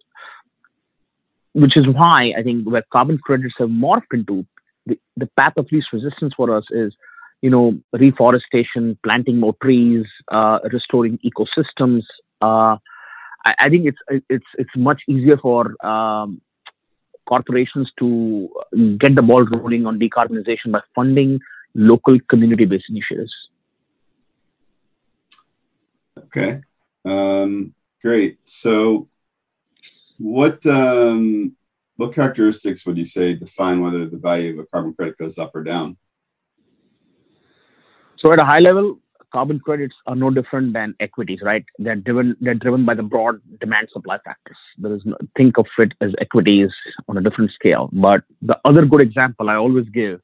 which 1.57 1.73
is 1.75 1.87
why 1.89 2.33
I 2.39 2.43
think 2.43 2.69
where 2.69 2.85
carbon 2.93 3.17
credits 3.17 3.55
have 3.59 3.71
morphed 3.71 4.13
into 4.13 4.45
the, 4.85 4.99
the 5.17 5.27
path 5.39 5.55
of 5.57 5.67
least 5.73 5.89
resistance 5.91 6.35
for 6.37 6.55
us 6.55 6.65
is, 6.71 6.95
you 7.41 7.49
know, 7.49 7.79
reforestation, 7.95 8.99
planting 9.03 9.41
more 9.41 9.55
trees, 9.63 10.05
uh, 10.31 10.59
restoring 10.71 11.19
ecosystems. 11.25 12.03
Uh, 12.43 12.77
I, 13.47 13.55
I, 13.59 13.71
think 13.71 13.87
it's 13.87 14.25
it's 14.29 14.47
it's 14.59 14.77
much 14.77 15.01
easier 15.09 15.39
for 15.41 15.75
um, 15.85 16.43
corporations 17.27 17.91
to 18.01 18.51
get 18.99 19.17
the 19.17 19.23
ball 19.23 19.45
rolling 19.45 19.87
on 19.87 19.99
decarbonization 19.99 20.73
by 20.73 20.81
funding 20.95 21.41
local 21.77 22.19
community-based 22.31 22.87
initiatives. 22.89 23.33
Okay, 26.19 26.61
um, 27.05 27.75
great. 28.03 28.39
So 28.45 29.09
what 30.19 30.65
um, 30.67 31.55
what 31.97 32.15
characteristics 32.15 32.85
would 32.87 32.99
you 32.99 33.05
say 33.05 33.35
define 33.35 33.81
whether 33.81 34.07
the 34.07 34.17
value 34.17 34.53
of 34.55 34.59
a 34.61 34.67
carbon 34.67 34.95
credit 34.95 35.19
goes 35.19 35.39
up 35.39 35.55
or 35.55 35.63
down? 35.63 35.97
So 38.19 38.33
at 38.33 38.41
a 38.41 38.47
high 38.47 38.61
level, 38.61 38.99
carbon 39.33 39.61
credits 39.61 39.95
are 40.07 40.17
no 40.17 40.31
different 40.31 40.73
than 40.73 40.95
equities, 41.01 41.41
right? 41.43 41.65
They're 41.79 41.97
driven 41.97 42.37
they're 42.41 42.55
driven 42.55 42.87
by 42.87 42.95
the 42.95 43.03
broad 43.03 43.41
demand 43.61 43.89
supply 43.93 44.19
factors. 44.25 44.57
There 44.79 44.95
is 44.95 45.03
no, 45.05 45.17
think 45.37 45.59
of 45.59 45.67
it 45.79 45.93
as 46.01 46.13
equities 46.19 46.71
on 47.09 47.19
a 47.19 47.21
different 47.21 47.51
scale. 47.53 47.91
But 47.93 48.25
the 48.41 48.59
other 48.65 48.87
good 48.87 49.03
example 49.03 49.51
I 49.51 49.57
always 49.57 49.89
give 49.91 50.21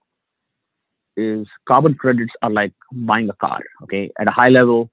is 1.17 1.47
carbon 1.69 1.95
credits 1.95 2.33
are 2.43 2.51
like 2.51 2.73
buying 2.93 3.29
a 3.29 3.35
car. 3.35 3.61
Okay, 3.83 4.11
at 4.19 4.29
a 4.29 4.33
high 4.33 4.49
level, 4.49 4.91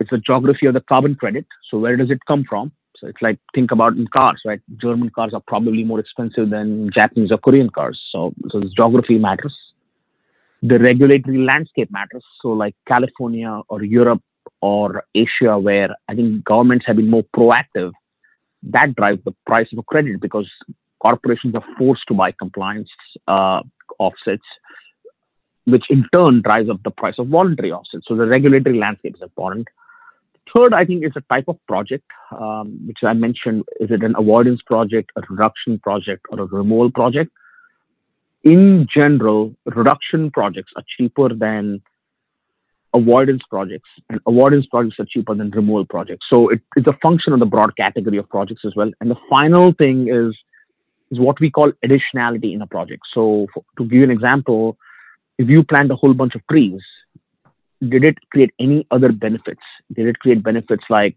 it's 0.00 0.12
a 0.12 0.18
geography 0.18 0.66
of 0.66 0.74
the 0.74 0.80
carbon 0.80 1.14
credit. 1.14 1.46
So 1.70 1.78
where 1.78 1.96
does 1.96 2.10
it 2.10 2.18
come 2.26 2.44
from? 2.48 2.72
So 2.96 3.08
it's 3.08 3.20
like 3.20 3.38
think 3.54 3.70
about 3.72 3.96
in 3.96 4.06
cars, 4.06 4.40
right? 4.44 4.60
German 4.80 5.10
cars 5.10 5.32
are 5.34 5.42
probably 5.46 5.84
more 5.84 6.00
expensive 6.00 6.50
than 6.50 6.90
Japanese 6.92 7.32
or 7.32 7.38
Korean 7.38 7.70
cars. 7.70 8.00
So 8.10 8.32
so 8.50 8.62
geography 8.76 9.18
matters. 9.18 9.54
The 10.62 10.78
regulatory 10.78 11.38
landscape 11.38 11.90
matters. 11.90 12.24
So 12.40 12.48
like 12.48 12.74
California 12.88 13.60
or 13.68 13.82
Europe 13.82 14.22
or 14.60 15.04
Asia, 15.14 15.58
where 15.58 15.90
I 16.08 16.14
think 16.14 16.44
governments 16.44 16.86
have 16.86 16.96
been 16.96 17.10
more 17.10 17.24
proactive, 17.36 17.92
that 18.62 18.94
drives 18.94 19.22
the 19.24 19.34
price 19.46 19.68
of 19.72 19.78
a 19.78 19.82
credit 19.82 20.20
because 20.20 20.50
corporations 21.04 21.54
are 21.54 21.64
forced 21.78 22.02
to 22.08 22.14
buy 22.14 22.32
compliance 22.32 22.88
uh, 23.28 23.60
offsets, 23.98 24.48
which 25.64 25.84
in 25.90 26.04
turn 26.12 26.42
drives 26.42 26.70
up 26.70 26.80
the 26.82 26.90
price 26.90 27.14
of 27.18 27.28
voluntary 27.28 27.72
offsets. 27.72 28.04
So 28.08 28.16
the 28.16 28.26
regulatory 28.26 28.78
landscape 28.78 29.14
is 29.16 29.22
important. 29.22 29.68
Third, 30.56 30.72
I 30.74 30.84
think 30.84 31.04
is 31.04 31.12
a 31.16 31.22
type 31.32 31.48
of 31.48 31.58
project, 31.66 32.04
um, 32.30 32.86
which 32.86 32.98
I 33.02 33.12
mentioned. 33.12 33.64
Is 33.80 33.90
it 33.90 34.02
an 34.02 34.14
avoidance 34.16 34.60
project, 34.62 35.10
a 35.16 35.22
reduction 35.28 35.78
project, 35.78 36.26
or 36.30 36.40
a 36.40 36.46
removal 36.46 36.90
project? 36.90 37.30
In 38.44 38.86
general, 38.94 39.54
reduction 39.64 40.30
projects 40.30 40.72
are 40.76 40.84
cheaper 40.96 41.30
than 41.34 41.80
avoidance 42.94 43.42
projects, 43.48 43.88
and 44.10 44.20
avoidance 44.28 44.66
projects 44.66 44.96
are 45.00 45.06
cheaper 45.06 45.34
than 45.34 45.50
removal 45.50 45.86
projects. 45.86 46.26
So 46.32 46.50
it, 46.50 46.60
it's 46.76 46.86
a 46.86 46.98
function 47.02 47.32
of 47.32 47.40
the 47.40 47.46
broad 47.46 47.76
category 47.76 48.18
of 48.18 48.28
projects 48.28 48.62
as 48.64 48.76
well. 48.76 48.90
And 49.00 49.10
the 49.10 49.16
final 49.30 49.72
thing 49.72 50.08
is 50.08 50.36
is 51.14 51.20
what 51.20 51.40
we 51.40 51.50
call 51.50 51.72
additionality 51.84 52.54
in 52.54 52.62
a 52.62 52.66
project. 52.66 53.02
So 53.14 53.46
for, 53.52 53.64
to 53.78 53.84
give 53.84 53.98
you 53.98 54.04
an 54.04 54.10
example, 54.10 54.76
if 55.38 55.48
you 55.48 55.64
plant 55.64 55.90
a 55.90 55.96
whole 55.96 56.14
bunch 56.14 56.34
of 56.34 56.42
trees, 56.50 56.80
did 57.88 58.04
it 58.04 58.16
create 58.30 58.52
any 58.58 58.86
other 58.90 59.12
benefits? 59.12 59.60
Did 59.94 60.06
it 60.06 60.18
create 60.18 60.42
benefits 60.42 60.84
like 60.88 61.16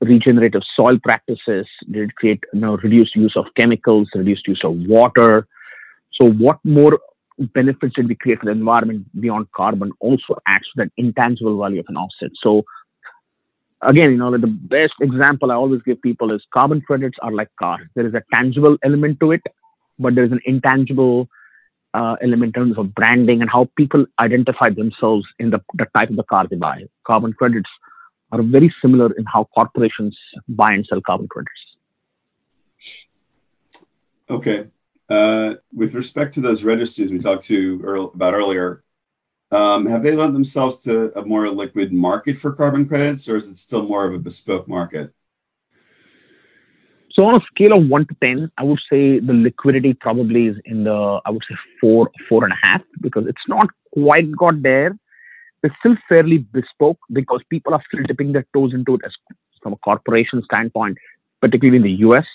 regenerative 0.00 0.62
soil 0.76 0.98
practices? 1.02 1.66
Did 1.90 2.10
it 2.10 2.14
create 2.16 2.42
you 2.52 2.60
know, 2.60 2.76
reduced 2.78 3.14
use 3.16 3.34
of 3.36 3.46
chemicals, 3.58 4.08
reduced 4.14 4.46
use 4.46 4.62
of 4.64 4.74
water? 4.76 5.46
So, 6.20 6.30
what 6.30 6.58
more 6.64 6.98
benefits 7.38 7.94
did 7.96 8.08
we 8.08 8.14
create 8.14 8.40
for 8.40 8.46
the 8.46 8.52
environment 8.52 9.06
beyond 9.20 9.50
carbon 9.52 9.92
also 10.00 10.36
adds 10.46 10.64
to 10.64 10.84
that 10.84 10.92
intangible 10.96 11.58
value 11.58 11.80
of 11.80 11.86
an 11.88 11.96
offset? 11.96 12.30
So, 12.42 12.64
again, 13.82 14.10
you 14.12 14.16
know, 14.16 14.36
the 14.36 14.46
best 14.46 14.94
example 15.00 15.50
I 15.50 15.54
always 15.54 15.82
give 15.82 16.00
people 16.02 16.32
is 16.32 16.42
carbon 16.52 16.80
credits 16.80 17.18
are 17.22 17.32
like 17.32 17.48
cars. 17.58 17.86
There 17.94 18.06
is 18.06 18.14
a 18.14 18.22
tangible 18.32 18.76
element 18.82 19.20
to 19.20 19.32
it, 19.32 19.42
but 19.98 20.14
there 20.14 20.24
is 20.24 20.32
an 20.32 20.40
intangible 20.44 21.28
uh, 21.94 22.16
element 22.22 22.56
in 22.56 22.62
terms 22.62 22.78
of 22.78 22.94
branding 22.94 23.42
and 23.42 23.50
how 23.50 23.68
people 23.76 24.06
identify 24.18 24.70
themselves 24.70 25.26
in 25.38 25.50
the, 25.50 25.60
the 25.74 25.86
type 25.96 26.10
of 26.10 26.16
the 26.16 26.22
car 26.24 26.46
they 26.48 26.56
buy. 26.56 26.84
Carbon 27.06 27.32
credits 27.32 27.68
are 28.30 28.42
very 28.42 28.74
similar 28.80 29.12
in 29.12 29.24
how 29.26 29.44
corporations 29.54 30.16
buy 30.48 30.70
and 30.72 30.86
sell 30.86 31.00
carbon 31.00 31.28
credits. 31.28 31.50
Okay. 34.30 34.66
Uh, 35.08 35.54
with 35.74 35.94
respect 35.94 36.32
to 36.34 36.40
those 36.40 36.64
registries 36.64 37.10
we 37.10 37.18
talked 37.18 37.44
to 37.44 37.82
earl- 37.84 38.12
about 38.14 38.32
earlier, 38.32 38.82
um, 39.52 39.86
have 39.86 40.02
they 40.02 40.16
lent 40.16 40.32
themselves 40.32 40.78
to 40.78 41.16
a 41.18 41.24
more 41.24 41.48
liquid 41.48 41.92
market 41.92 42.38
for 42.38 42.52
carbon 42.52 42.88
credits, 42.88 43.28
or 43.28 43.36
is 43.36 43.48
it 43.48 43.58
still 43.58 43.82
more 43.82 44.06
of 44.06 44.14
a 44.14 44.18
bespoke 44.18 44.66
market? 44.66 45.12
So 47.12 47.26
on 47.26 47.36
a 47.36 47.40
scale 47.50 47.76
of 47.76 47.86
one 47.88 48.06
to 48.06 48.16
ten, 48.22 48.50
I 48.56 48.64
would 48.64 48.80
say 48.90 49.20
the 49.20 49.34
liquidity 49.34 49.92
probably 49.92 50.46
is 50.46 50.56
in 50.64 50.84
the 50.84 51.20
I 51.26 51.30
would 51.30 51.42
say 51.48 51.56
four, 51.80 52.10
four 52.28 52.44
and 52.44 52.54
a 52.54 52.66
half 52.66 52.80
because 53.02 53.26
it's 53.26 53.46
not 53.46 53.68
quite 53.92 54.34
got 54.34 54.62
there. 54.62 54.96
It's 55.62 55.74
still 55.80 55.96
fairly 56.08 56.38
bespoke 56.38 56.98
because 57.12 57.42
people 57.50 57.74
are 57.74 57.82
still 57.86 58.04
dipping 58.04 58.32
their 58.32 58.46
toes 58.54 58.72
into 58.72 58.94
it 58.94 59.02
as 59.04 59.12
from 59.62 59.74
a 59.74 59.76
corporation 59.76 60.42
standpoint, 60.44 60.96
particularly 61.42 61.76
in 61.76 61.82
the 61.82 62.08
US. 62.08 62.26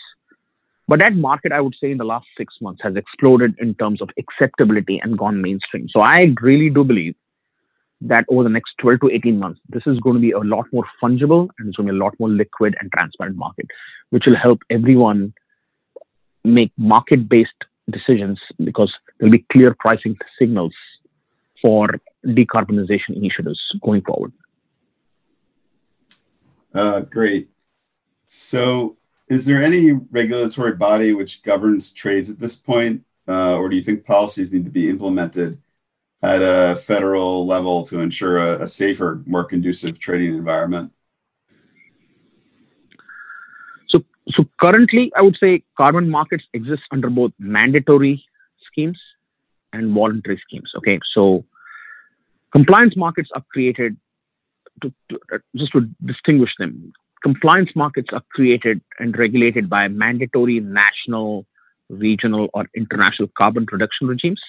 But 0.87 1.01
that 1.01 1.15
market, 1.15 1.51
I 1.51 1.59
would 1.59 1.75
say, 1.81 1.91
in 1.91 1.97
the 1.97 2.05
last 2.05 2.27
six 2.37 2.55
months 2.61 2.81
has 2.83 2.95
exploded 2.95 3.55
in 3.59 3.75
terms 3.75 4.01
of 4.01 4.09
acceptability 4.17 4.99
and 5.03 5.17
gone 5.17 5.41
mainstream. 5.41 5.89
So 5.89 5.99
I 5.99 6.33
really 6.41 6.69
do 6.69 6.83
believe 6.83 7.15
that 8.01 8.25
over 8.29 8.43
the 8.43 8.49
next 8.49 8.73
12 8.79 9.01
to 9.01 9.09
18 9.09 9.39
months, 9.39 9.59
this 9.69 9.83
is 9.85 9.99
going 9.99 10.15
to 10.15 10.21
be 10.21 10.31
a 10.31 10.39
lot 10.39 10.65
more 10.71 10.85
fungible 11.01 11.49
and 11.57 11.67
it's 11.67 11.77
going 11.77 11.87
to 11.87 11.93
be 11.93 11.99
a 11.99 12.03
lot 12.03 12.13
more 12.19 12.29
liquid 12.29 12.75
and 12.79 12.91
transparent 12.91 13.35
market, 13.35 13.65
which 14.11 14.23
will 14.25 14.35
help 14.35 14.59
everyone 14.69 15.33
make 16.43 16.71
market 16.77 17.27
based 17.27 17.65
decisions 17.89 18.39
because 18.63 18.93
there'll 19.19 19.31
be 19.31 19.45
clear 19.51 19.75
pricing 19.79 20.15
signals 20.39 20.73
for 21.61 21.89
decarbonization 22.25 23.15
initiatives 23.15 23.59
going 23.83 24.01
forward. 24.03 24.31
Uh, 26.73 26.99
great. 27.01 27.49
So, 28.27 28.97
is 29.27 29.45
there 29.45 29.61
any 29.61 29.91
regulatory 29.91 30.73
body 30.73 31.13
which 31.13 31.43
governs 31.43 31.93
trades 31.93 32.29
at 32.29 32.39
this 32.39 32.55
point, 32.55 33.03
uh, 33.27 33.55
or 33.57 33.69
do 33.69 33.75
you 33.75 33.83
think 33.83 34.05
policies 34.05 34.53
need 34.53 34.65
to 34.65 34.71
be 34.71 34.89
implemented 34.89 35.59
at 36.21 36.41
a 36.41 36.77
federal 36.77 37.45
level 37.45 37.85
to 37.85 37.99
ensure 37.99 38.37
a, 38.37 38.63
a 38.63 38.67
safer, 38.67 39.21
more 39.25 39.43
conducive 39.43 39.99
trading 39.99 40.35
environment? 40.35 40.91
So, 43.89 44.03
so 44.29 44.45
currently, 44.59 45.11
I 45.15 45.21
would 45.21 45.37
say 45.39 45.63
carbon 45.75 46.09
markets 46.09 46.45
exist 46.53 46.83
under 46.91 47.09
both 47.09 47.33
mandatory 47.37 48.23
schemes 48.71 48.99
and 49.73 49.93
voluntary 49.93 50.41
schemes. 50.47 50.71
Okay, 50.77 50.99
so 51.13 51.43
compliance 52.53 52.95
markets 52.95 53.29
are 53.35 53.43
created 53.51 53.97
to, 54.81 54.93
to 55.09 55.19
uh, 55.33 55.39
just 55.55 55.73
to 55.73 55.81
distinguish 56.05 56.51
them. 56.57 56.93
Compliance 57.27 57.71
markets 57.75 58.07
are 58.13 58.23
created 58.31 58.79
and 58.99 59.17
regulated 59.17 59.69
by 59.69 59.89
mandatory 59.89 60.61
national, 60.61 61.45
regional, 61.89 62.47
or 62.53 62.63
international 62.73 63.27
carbon 63.37 63.65
reduction 63.69 64.07
regimes. 64.07 64.41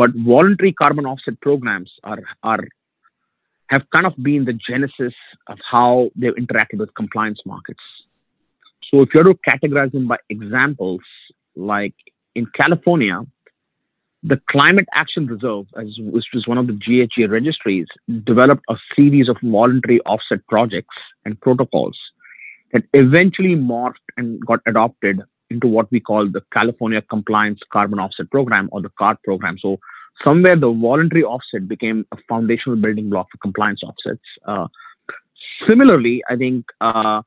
But 0.00 0.10
voluntary 0.16 0.72
carbon 0.72 1.06
offset 1.06 1.40
programs 1.40 1.92
are, 2.02 2.18
are 2.42 2.64
have 3.68 3.82
kind 3.94 4.04
of 4.04 4.14
been 4.20 4.44
the 4.44 4.58
genesis 4.68 5.14
of 5.46 5.58
how 5.70 6.10
they've 6.16 6.34
interacted 6.34 6.78
with 6.78 6.92
compliance 6.96 7.40
markets. 7.46 7.84
So 8.90 9.02
if 9.02 9.10
you 9.14 9.20
are 9.20 9.24
to 9.32 9.38
categorize 9.48 9.92
them 9.92 10.08
by 10.08 10.16
examples, 10.28 11.02
like 11.54 11.94
in 12.34 12.46
California, 12.60 13.24
the 14.26 14.40
Climate 14.50 14.88
Action 14.94 15.26
Reserve, 15.26 15.66
as, 15.78 15.86
which 15.98 16.24
was 16.32 16.46
one 16.46 16.56
of 16.56 16.66
the 16.66 16.72
GHG 16.72 17.30
registries, 17.30 17.86
developed 18.24 18.64
a 18.70 18.76
series 18.96 19.28
of 19.28 19.36
voluntary 19.42 20.00
offset 20.00 20.38
projects 20.48 20.96
and 21.26 21.38
protocols 21.42 21.98
that 22.72 22.84
eventually 22.94 23.54
morphed 23.54 24.06
and 24.16 24.44
got 24.46 24.60
adopted 24.66 25.20
into 25.50 25.66
what 25.66 25.90
we 25.92 26.00
call 26.00 26.26
the 26.26 26.40
California 26.56 27.02
Compliance 27.02 27.60
Carbon 27.70 27.98
Offset 27.98 28.30
Program 28.30 28.70
or 28.72 28.80
the 28.80 28.88
CART 28.98 29.22
program. 29.24 29.58
So 29.58 29.78
somewhere 30.26 30.56
the 30.56 30.72
voluntary 30.72 31.22
offset 31.22 31.68
became 31.68 32.06
a 32.10 32.16
foundational 32.26 32.78
building 32.78 33.10
block 33.10 33.28
for 33.30 33.38
compliance 33.38 33.82
offsets. 33.82 34.24
Uh, 34.46 34.68
similarly, 35.68 36.24
I 36.30 36.36
think 36.36 36.64
uh, 36.80 37.20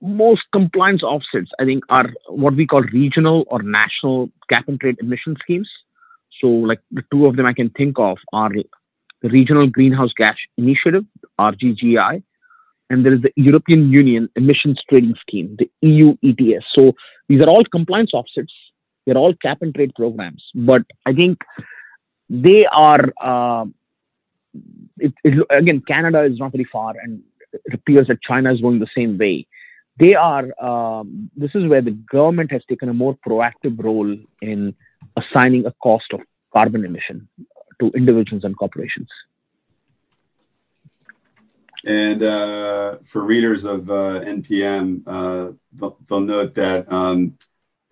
most 0.00 0.42
compliance 0.52 1.02
offsets, 1.02 1.50
I 1.58 1.64
think, 1.64 1.84
are 1.88 2.10
what 2.28 2.54
we 2.54 2.66
call 2.66 2.82
regional 2.92 3.44
or 3.48 3.62
national 3.62 4.30
cap 4.50 4.68
and 4.68 4.80
trade 4.80 4.96
emission 5.00 5.36
schemes. 5.42 5.68
So, 6.40 6.46
like 6.46 6.80
the 6.90 7.02
two 7.12 7.26
of 7.26 7.36
them 7.36 7.46
I 7.46 7.52
can 7.52 7.70
think 7.70 7.98
of 7.98 8.18
are 8.32 8.50
the 8.50 9.28
Regional 9.28 9.66
Greenhouse 9.66 10.12
Gas 10.16 10.36
Initiative, 10.56 11.04
RGGI, 11.40 12.22
and 12.90 13.04
there 13.04 13.14
is 13.14 13.22
the 13.22 13.32
European 13.34 13.92
Union 13.92 14.28
Emissions 14.36 14.80
Trading 14.88 15.14
Scheme, 15.20 15.56
the 15.58 15.68
EU 15.82 16.16
ETS. 16.22 16.64
So, 16.76 16.92
these 17.28 17.40
are 17.42 17.48
all 17.48 17.64
compliance 17.72 18.12
offsets. 18.14 18.52
They're 19.04 19.18
all 19.18 19.34
cap 19.34 19.58
and 19.62 19.74
trade 19.74 19.92
programs, 19.96 20.44
but 20.54 20.82
I 21.06 21.12
think 21.12 21.38
they 22.30 22.66
are. 22.70 23.12
Uh, 23.20 23.66
it, 24.98 25.12
it, 25.24 25.46
again, 25.50 25.82
Canada 25.86 26.22
is 26.22 26.38
not 26.38 26.52
very 26.52 26.68
far, 26.70 26.94
and 27.02 27.22
it 27.52 27.74
appears 27.74 28.06
that 28.06 28.22
China 28.22 28.52
is 28.52 28.60
going 28.60 28.78
the 28.78 28.88
same 28.94 29.18
way 29.18 29.46
they 29.98 30.14
are 30.14 30.46
um, 30.62 31.30
this 31.36 31.50
is 31.54 31.66
where 31.66 31.82
the 31.82 31.90
government 31.90 32.52
has 32.52 32.62
taken 32.68 32.88
a 32.88 32.94
more 32.94 33.16
proactive 33.26 33.82
role 33.82 34.16
in 34.40 34.74
assigning 35.16 35.66
a 35.66 35.72
cost 35.82 36.06
of 36.12 36.20
carbon 36.54 36.84
emission 36.84 37.28
to 37.80 37.90
individuals 37.94 38.44
and 38.44 38.56
corporations. 38.56 39.08
And 41.84 42.22
uh, 42.22 42.98
for 43.04 43.22
readers 43.22 43.64
of 43.64 43.88
uh, 43.88 44.20
npm 44.20 45.02
uh, 45.06 45.52
they'll, 45.72 46.20
note 46.20 46.54
that 46.54 46.92
um, 46.92 47.38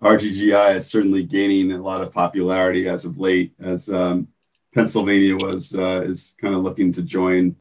rggi 0.02 0.74
is 0.74 0.86
certainly 0.88 1.22
gaining 1.22 1.70
a 1.72 1.80
lot 1.80 2.02
of 2.02 2.12
popularity 2.12 2.88
as 2.88 3.04
of 3.04 3.18
late 3.18 3.54
as 3.60 3.88
um, 3.88 4.26
pennsylvania 4.74 5.36
was 5.36 5.74
uh, 5.76 6.02
is 6.04 6.36
kind 6.40 6.54
of 6.54 6.62
looking 6.62 6.92
to 6.92 7.02
join 7.02 7.54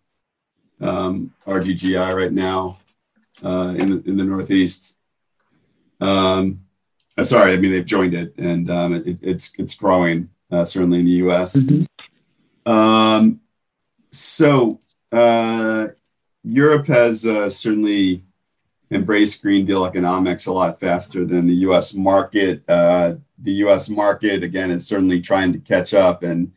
um, 0.82 1.32
rggi 1.46 2.16
right 2.16 2.34
now 2.34 2.80
uh, 3.44 3.76
in 3.78 3.90
the, 3.90 4.10
in 4.10 4.18
the 4.18 4.24
Northeast. 4.24 4.98
Um, 6.00 6.62
I'm 7.18 7.26
sorry, 7.26 7.54
I 7.54 7.58
mean 7.58 7.72
they've 7.72 7.86
joined 7.86 8.14
it, 8.14 8.38
and 8.38 8.70
um, 8.70 8.94
it, 8.94 9.18
it's 9.22 9.54
it's 9.58 9.76
growing 9.76 10.30
uh, 10.52 10.66
certainly 10.66 11.00
in 11.00 11.06
the 11.06 11.12
U.S. 11.12 11.56
Mm-hmm. 11.56 12.72
Um, 12.72 13.40
so 14.12 14.80
uh, 15.12 15.88
Europe 16.44 16.88
has 16.88 17.26
uh, 17.26 17.50
certainly 17.50 18.24
embraced 18.92 19.42
Green 19.42 19.66
Deal 19.66 19.86
economics 19.86 20.46
a 20.46 20.54
lot 20.54 20.80
faster 20.80 21.26
than 21.26 21.48
the 21.48 21.56
U.S. 21.56 21.94
market. 21.94 22.64
Uh, 22.70 23.16
the 23.38 23.54
U.S. 23.54 23.90
market 23.90 24.44
again 24.44 24.72
is 24.72 24.86
certainly 24.86 25.22
trying 25.22 25.54
to 25.54 25.60
catch 25.60 25.94
up 25.94 26.24
and. 26.24 26.52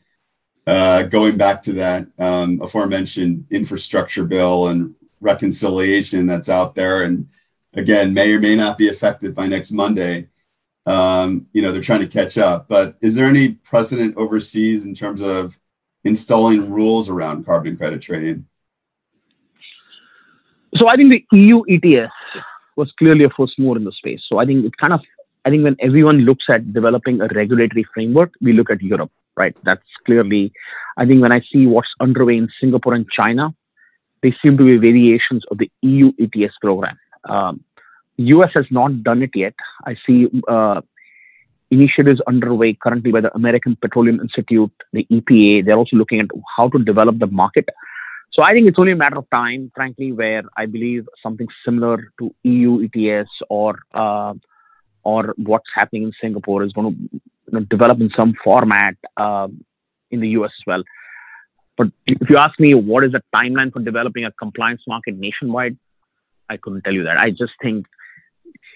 Uh, 0.66 1.04
going 1.04 1.34
back 1.34 1.62
to 1.62 1.72
that 1.72 2.06
um, 2.18 2.60
aforementioned 2.60 3.46
infrastructure 3.48 4.22
bill 4.22 4.68
and 4.68 4.94
reconciliation 5.20 6.26
that's 6.26 6.48
out 6.48 6.74
there. 6.74 7.02
And 7.02 7.28
again 7.74 8.14
may 8.14 8.32
or 8.32 8.40
may 8.40 8.56
not 8.56 8.78
be 8.78 8.88
affected 8.88 9.34
by 9.34 9.46
next 9.46 9.72
monday. 9.72 10.28
Um, 10.86 11.48
you 11.52 11.60
know 11.60 11.70
they're 11.70 11.82
trying 11.82 12.00
to 12.00 12.08
catch 12.08 12.38
up 12.38 12.66
but 12.66 12.96
is 13.02 13.14
there 13.14 13.26
any 13.26 13.52
precedent 13.70 14.16
overseas 14.16 14.86
in 14.86 14.94
terms 14.94 15.20
of 15.20 15.58
installing 16.02 16.70
rules 16.70 17.10
around 17.10 17.44
carbon 17.44 17.76
credit 17.76 18.00
trading? 18.00 18.46
So 20.76 20.88
i 20.88 20.96
think 20.96 21.12
the 21.12 21.22
eu 21.32 21.62
ets 21.68 22.12
was 22.76 22.90
clearly 22.98 23.24
a 23.24 23.30
first 23.30 23.58
mover 23.58 23.78
in 23.78 23.84
the 23.84 23.92
space. 23.92 24.22
So 24.28 24.38
i 24.38 24.46
think 24.46 24.64
it 24.64 24.76
kind 24.78 24.94
of 24.94 25.00
i 25.44 25.50
think 25.50 25.62
when 25.64 25.76
everyone 25.80 26.20
looks 26.20 26.46
at 26.48 26.72
developing 26.72 27.20
a 27.20 27.28
regulatory 27.34 27.84
framework 27.92 28.32
we 28.40 28.52
look 28.52 28.70
at 28.70 28.80
europe 28.82 29.12
right? 29.36 29.56
That's 29.62 29.90
clearly 30.06 30.52
i 30.96 31.06
think 31.06 31.22
when 31.22 31.32
i 31.32 31.40
see 31.52 31.66
what's 31.66 31.92
underway 32.00 32.36
in 32.38 32.48
singapore 32.60 32.94
and 32.94 33.06
china 33.18 33.54
they 34.22 34.34
seem 34.42 34.56
to 34.58 34.64
be 34.64 34.76
variations 34.76 35.44
of 35.50 35.58
the 35.58 35.70
EU 35.82 36.12
ETS 36.18 36.54
program. 36.60 36.98
Um, 37.28 37.64
US 38.16 38.50
has 38.56 38.66
not 38.70 39.02
done 39.02 39.22
it 39.22 39.30
yet. 39.34 39.54
I 39.86 39.96
see 40.06 40.26
uh, 40.48 40.80
initiatives 41.70 42.20
underway 42.26 42.74
currently 42.74 43.12
by 43.12 43.20
the 43.20 43.34
American 43.34 43.76
Petroleum 43.80 44.20
Institute, 44.20 44.72
the 44.92 45.06
EPA. 45.10 45.64
They're 45.64 45.76
also 45.76 45.96
looking 45.96 46.20
at 46.20 46.28
how 46.56 46.68
to 46.68 46.78
develop 46.78 47.18
the 47.18 47.26
market. 47.26 47.68
So 48.32 48.42
I 48.42 48.52
think 48.52 48.68
it's 48.68 48.78
only 48.78 48.92
a 48.92 48.96
matter 48.96 49.18
of 49.18 49.26
time, 49.34 49.70
frankly, 49.74 50.12
where 50.12 50.42
I 50.56 50.66
believe 50.66 51.08
something 51.22 51.46
similar 51.64 52.12
to 52.18 52.34
EU 52.44 52.84
ETS 52.84 53.30
or 53.48 53.80
uh, 53.94 54.34
or 55.04 55.34
what's 55.38 55.70
happening 55.74 56.02
in 56.04 56.12
Singapore 56.20 56.62
is 56.64 56.72
going 56.72 56.94
to 56.94 57.00
you 57.12 57.20
know, 57.52 57.60
develop 57.60 58.00
in 58.00 58.10
some 58.16 58.34
format 58.44 58.94
uh, 59.16 59.48
in 60.10 60.20
the 60.20 60.28
US 60.30 60.50
as 60.60 60.66
well. 60.66 60.82
But 61.78 61.92
if 62.06 62.28
you 62.28 62.36
ask 62.36 62.58
me 62.58 62.74
what 62.74 63.04
is 63.04 63.12
the 63.12 63.22
timeline 63.34 63.72
for 63.72 63.78
developing 63.80 64.24
a 64.24 64.32
compliance 64.32 64.82
market 64.88 65.16
nationwide, 65.16 65.78
I 66.50 66.56
couldn't 66.56 66.82
tell 66.82 66.92
you 66.92 67.04
that. 67.04 67.18
I 67.18 67.30
just 67.30 67.52
think 67.62 67.86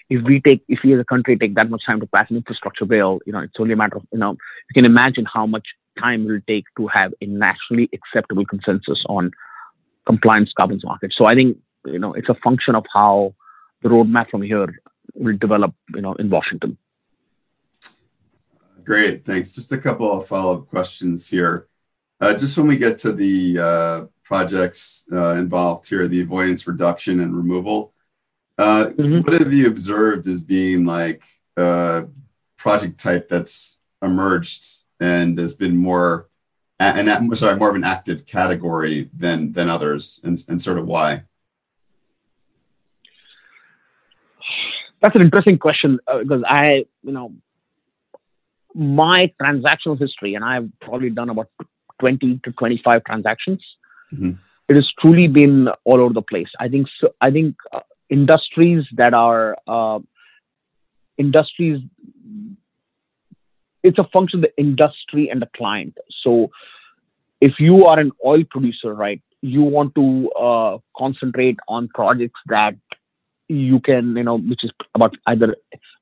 if 0.09 0.25
we 0.25 0.39
take, 0.39 0.63
if 0.69 0.79
we 0.83 0.93
as 0.93 1.01
a 1.01 1.05
country 1.05 1.37
take 1.37 1.55
that 1.55 1.69
much 1.69 1.83
time 1.85 1.99
to 1.99 2.07
pass 2.07 2.29
an 2.29 2.37
infrastructure 2.37 2.85
bill, 2.85 3.19
you 3.25 3.33
know, 3.33 3.39
it's 3.39 3.53
only 3.59 3.73
a 3.73 3.75
matter 3.75 3.97
of, 3.97 4.03
you 4.11 4.19
know, 4.19 4.31
you 4.31 4.73
can 4.73 4.85
imagine 4.85 5.25
how 5.31 5.45
much 5.45 5.67
time 5.99 6.23
it 6.23 6.31
will 6.31 6.39
take 6.47 6.63
to 6.77 6.87
have 6.87 7.13
a 7.21 7.25
nationally 7.25 7.89
acceptable 7.93 8.45
consensus 8.45 9.03
on 9.09 9.31
compliance 10.05 10.51
carbon 10.57 10.79
market. 10.83 11.13
So 11.17 11.25
I 11.25 11.33
think, 11.33 11.57
you 11.85 11.99
know, 11.99 12.13
it's 12.13 12.29
a 12.29 12.35
function 12.35 12.75
of 12.75 12.85
how 12.93 13.35
the 13.81 13.89
roadmap 13.89 14.29
from 14.29 14.43
here 14.43 14.81
will 15.13 15.37
develop, 15.37 15.75
you 15.93 16.01
know, 16.01 16.13
in 16.13 16.29
Washington. 16.29 16.77
Great, 18.85 19.25
thanks. 19.25 19.51
Just 19.51 19.71
a 19.71 19.77
couple 19.77 20.11
of 20.11 20.27
follow-up 20.27 20.67
questions 20.67 21.27
here. 21.27 21.67
Uh, 22.23 22.33
just 22.33 22.57
when 22.57 22.67
we 22.67 22.77
get 22.77 22.97
to 22.97 23.11
the 23.11 23.59
uh, 23.59 24.05
projects 24.23 25.05
uh, 25.11 25.35
involved 25.35 25.89
here, 25.89 26.07
the 26.07 26.21
avoidance 26.21 26.65
reduction 26.65 27.19
and 27.19 27.35
removal, 27.35 27.93
uh, 28.57 28.85
mm-hmm. 28.85 29.19
what 29.19 29.41
have 29.41 29.51
you 29.51 29.67
observed 29.67 30.25
as 30.25 30.41
being 30.41 30.85
like 30.85 31.21
a 31.57 32.05
project 32.55 32.97
type 32.97 33.27
that's 33.27 33.81
emerged 34.01 34.65
and 35.01 35.37
has 35.37 35.53
been 35.53 35.75
more, 35.75 36.29
and 36.79 37.37
sorry, 37.37 37.57
more 37.57 37.69
of 37.69 37.75
an 37.75 37.83
active 37.83 38.25
category 38.25 39.09
than 39.13 39.51
than 39.51 39.69
others, 39.69 40.21
and, 40.23 40.41
and 40.47 40.61
sort 40.61 40.77
of 40.77 40.85
why? 40.85 41.23
That's 45.01 45.15
an 45.17 45.23
interesting 45.23 45.57
question 45.57 45.99
uh, 46.07 46.19
because 46.19 46.43
I, 46.47 46.85
you 47.03 47.11
know, 47.11 47.33
my 48.73 49.33
transactional 49.41 49.99
history, 49.99 50.35
and 50.35 50.45
I've 50.45 50.69
probably 50.79 51.09
done 51.09 51.29
about 51.29 51.49
20 52.03 52.41
to 52.43 52.51
25 52.51 53.03
transactions. 53.05 53.61
Mm-hmm. 54.13 54.31
It 54.67 54.75
has 54.75 54.89
truly 54.99 55.27
been 55.27 55.69
all 55.85 56.01
over 56.01 56.13
the 56.13 56.21
place. 56.21 56.49
I 56.59 56.67
think 56.67 56.87
so, 56.99 57.13
I 57.21 57.31
think 57.31 57.55
uh, 57.71 57.79
industries 58.09 58.83
that 58.97 59.13
are 59.13 59.55
uh, 59.67 59.99
industries 61.17 61.79
it's 63.83 63.99
a 63.99 64.07
function 64.13 64.39
of 64.39 64.43
the 64.43 64.57
industry 64.57 65.29
and 65.29 65.41
the 65.41 65.49
client. 65.55 65.97
So 66.23 66.49
if 67.41 67.53
you 67.59 67.85
are 67.85 67.99
an 67.99 68.11
oil 68.25 68.43
producer, 68.49 68.93
right, 68.93 69.21
you 69.41 69.61
want 69.61 69.93
to 69.95 70.29
uh, 70.31 70.77
concentrate 70.97 71.57
on 71.67 71.89
projects 71.89 72.39
that 72.47 72.75
you 73.49 73.81
can, 73.81 74.15
you 74.15 74.23
know, 74.23 74.37
which 74.37 74.63
is 74.63 74.71
about 74.95 75.15
either 75.27 75.57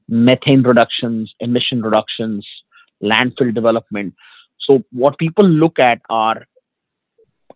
methane 0.08 0.62
reductions, 0.62 1.34
emission 1.40 1.82
reductions, 1.82 2.46
landfill 3.02 3.54
development. 3.54 4.14
So 4.70 4.84
what 4.92 5.18
people 5.18 5.48
look 5.48 5.80
at 5.80 6.02
are 6.10 6.46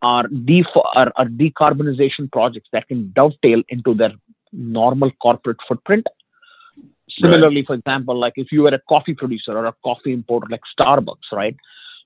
are, 0.02 0.28
def- 0.28 0.66
are, 0.96 1.12
are 1.16 1.26
decarbonization 1.26 2.32
projects 2.32 2.70
that 2.74 2.88
can 2.88 3.12
dovetail 3.16 3.64
into 3.70 3.94
their 3.94 4.12
normal 4.52 5.12
corporate 5.22 5.58
footprint. 5.68 6.06
Similarly, 7.24 7.58
right. 7.58 7.68
for 7.68 7.74
example, 7.76 8.20
like 8.20 8.34
if 8.36 8.52
you 8.52 8.64
were 8.64 8.74
a 8.74 8.82
coffee 8.90 9.14
producer 9.14 9.58
or 9.58 9.66
a 9.66 9.74
coffee 9.84 10.14
importer 10.14 10.48
like 10.50 10.62
Starbucks, 10.80 11.32
right? 11.32 11.56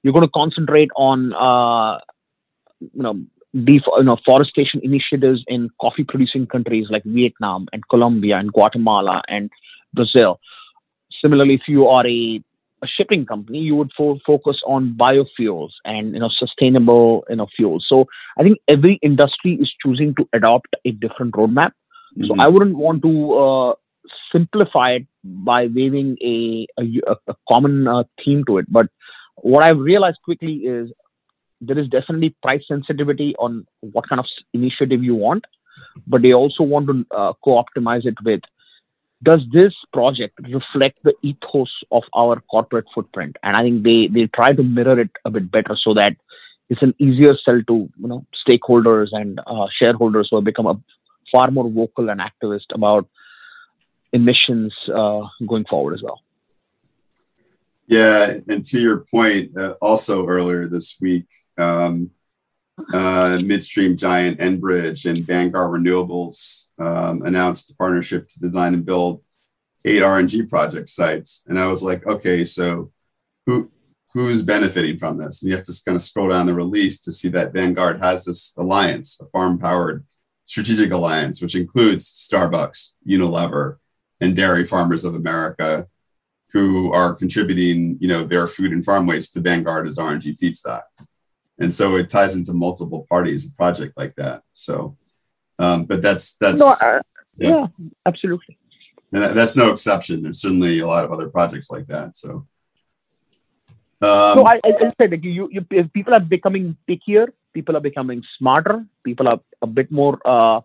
You're 0.04 0.14
going 0.14 0.26
to 0.26 0.32
concentrate 0.32 0.90
on 0.96 1.34
uh, 1.34 2.00
you 2.80 3.04
know 3.04 3.16
def- 3.54 3.92
you 3.98 4.04
know 4.04 4.18
forestation 4.26 4.82
initiatives 4.84 5.44
in 5.48 5.70
coffee 5.82 6.04
producing 6.04 6.46
countries 6.48 6.88
like 6.90 7.04
Vietnam 7.04 7.68
and 7.74 7.88
Colombia 7.90 8.38
and 8.38 8.54
Guatemala 8.54 9.22
and 9.28 9.50
Brazil. 9.94 10.40
Similarly, 11.24 11.56
if 11.56 11.68
you 11.68 11.88
are 11.88 12.06
a, 12.08 12.42
a 12.82 12.88
shipping 12.88 13.26
company, 13.26 13.60
you 13.60 13.76
would 13.76 13.92
fo- 13.98 14.20
focus 14.26 14.58
on 14.66 14.96
biofuels 15.00 15.72
and 15.86 16.14
you 16.14 16.20
know 16.20 16.30
sustainable 16.30 17.26
you 17.30 17.36
know 17.36 17.48
fuels. 17.56 17.86
So 17.88 18.06
I 18.38 18.44
think 18.44 18.60
every 18.68 19.00
industry 19.02 19.58
is 19.62 19.72
choosing 19.84 20.16
to 20.16 20.28
adopt 20.34 20.76
a 20.86 20.92
different 20.92 21.34
roadmap. 21.34 21.72
Mm-hmm. 22.18 22.26
So 22.26 22.36
I 22.40 22.48
wouldn't 22.48 22.78
want 22.78 23.02
to 23.04 23.34
uh, 23.34 23.74
simplify 24.32 24.92
it 24.92 25.08
by 25.24 25.68
waving 25.68 26.18
a 26.22 26.68
a, 26.80 27.16
a 27.28 27.36
common 27.52 27.88
uh, 27.88 28.04
theme 28.24 28.44
to 28.46 28.58
it. 28.60 28.66
But 28.70 28.88
what 29.38 29.64
I've 29.64 29.80
realized 29.80 30.20
quickly 30.24 30.56
is 30.56 30.92
there 31.62 31.78
is 31.78 31.88
definitely 31.90 32.36
price 32.42 32.64
sensitivity 32.68 33.36
on 33.38 33.66
what 33.82 34.08
kind 34.08 34.20
of 34.20 34.26
initiative 34.54 35.04
you 35.04 35.16
want, 35.16 35.44
but 36.08 36.22
they 36.22 36.34
also 36.34 36.64
want 36.64 36.88
to 36.88 37.06
uh, 37.16 37.34
co-optimize 37.44 38.06
it 38.06 38.16
with 38.24 38.42
does 39.22 39.42
this 39.52 39.74
project 39.92 40.40
reflect 40.44 41.00
the 41.04 41.14
ethos 41.22 41.72
of 41.92 42.04
our 42.16 42.42
corporate 42.52 42.86
footprint? 42.94 43.36
And 43.44 43.56
I 43.56 43.64
think 43.64 43.84
they 43.84 44.08
they 44.08 44.28
try 44.28 44.54
to 44.54 44.64
mirror 44.64 45.00
it 45.00 45.12
a 45.26 45.30
bit 45.30 45.52
better 45.52 45.78
so 45.82 45.94
that 45.96 46.16
it's 46.70 46.82
an 46.82 46.94
easier 47.00 47.36
sell 47.44 47.62
to 47.68 47.90
you 47.98 48.08
know 48.08 48.26
stakeholders 48.48 49.10
and 49.12 49.40
uh, 49.46 49.68
shareholders 49.82 50.28
who 50.30 50.38
have 50.38 50.46
become 50.46 50.68
a 50.68 50.80
far 51.32 51.52
more 51.52 51.70
vocal 51.70 52.10
and 52.10 52.22
activist 52.22 52.74
about 52.74 53.08
emissions 54.14 54.74
uh, 54.94 55.22
going 55.48 55.66
forward 55.66 55.94
as 55.94 56.02
well. 56.02 56.22
Yeah, 57.88 58.38
and 58.48 58.64
to 58.66 58.80
your 58.80 59.06
point, 59.12 59.58
uh, 59.58 59.74
also 59.82 60.28
earlier 60.28 60.68
this 60.68 60.98
week, 61.02 61.26
um, 61.58 62.12
uh, 62.94 63.40
midstream 63.44 63.98
giant 63.98 64.40
Enbridge 64.40 65.10
and 65.10 65.26
Vanguard 65.26 65.72
Renewables 65.72 66.70
um, 66.80 67.22
announced 67.24 67.72
a 67.72 67.76
partnership 67.76 68.28
to 68.30 68.40
design 68.40 68.74
and 68.74 68.86
build 68.86 69.22
eight 69.86 70.02
RNG 70.02 70.50
project 70.50 70.90
sites. 70.90 71.44
And 71.48 71.60
I 71.60 71.68
was 71.68 71.84
like, 71.84 72.06
okay, 72.06 72.46
so 72.46 72.92
who 73.46 73.72
who's 74.14 74.44
benefiting 74.44 74.98
from 74.98 75.18
this? 75.18 75.42
And 75.42 75.50
you 75.50 75.56
have 75.56 75.66
to 75.66 75.82
kind 75.86 75.96
of 75.96 76.02
scroll 76.02 76.30
down 76.30 76.48
the 76.48 76.56
release 76.56 77.00
to 77.02 77.12
see 77.12 77.30
that 77.30 77.54
Vanguard 77.54 78.02
has 78.02 78.26
this 78.26 78.56
alliance, 78.58 79.20
a 79.22 79.26
farm 79.28 79.60
powered 79.60 80.06
strategic 80.46 80.92
alliance, 80.92 81.42
which 81.42 81.56
includes 81.56 82.08
Starbucks, 82.08 82.94
Unilever, 83.08 83.78
and 84.20 84.36
Dairy 84.36 84.66
Farmers 84.66 85.06
of 85.06 85.14
America, 85.14 85.88
who 86.52 86.92
are 86.92 87.14
contributing, 87.14 87.98
you 88.02 88.08
know, 88.08 88.24
their 88.26 88.48
food 88.48 88.72
and 88.72 88.84
farm 88.84 89.06
waste 89.06 89.34
to 89.34 89.42
Vanguard 89.42 89.88
as 89.88 89.98
RNG 89.98 90.40
feedstock 90.40 90.82
and 91.60 91.74
so 91.74 91.96
it 91.98 92.10
ties 92.10 92.36
into 92.36 92.54
multiple 92.54 93.06
parties 93.10 93.50
a 93.50 93.54
project 93.56 93.98
like 93.98 94.16
that 94.16 94.44
so 94.54 94.98
um, 95.60 95.86
but 95.86 96.02
that's 96.02 96.38
that's 96.38 96.62
no, 96.62 96.74
uh, 96.82 97.02
yeah. 97.38 97.50
yeah. 97.50 97.68
absolutely 98.06 98.58
and 99.12 99.24
that, 99.24 99.36
that's 99.36 99.56
no 99.56 99.72
exception 99.72 100.24
there's 100.24 100.42
certainly 100.42 100.80
a 100.80 100.88
lot 100.88 101.06
of 101.06 101.12
other 101.12 101.30
projects 101.30 101.70
like 101.70 101.88
that 101.88 102.16
so 102.16 102.48
um, 104.02 104.36
so 104.36 104.46
I, 104.48 104.62
I 104.64 104.94
said 105.00 105.12
like 105.12 105.24
you, 105.24 105.50
you 105.52 105.62
people 105.94 106.14
are 106.14 106.22
becoming 106.22 106.78
pickier 106.88 107.28
people 107.54 107.76
are 107.76 107.82
becoming 107.82 108.24
smarter 108.38 108.86
people 109.04 109.28
are 109.28 109.40
a 109.62 109.68
bit 109.68 109.92
more 109.92 110.20
uh, 110.26 110.62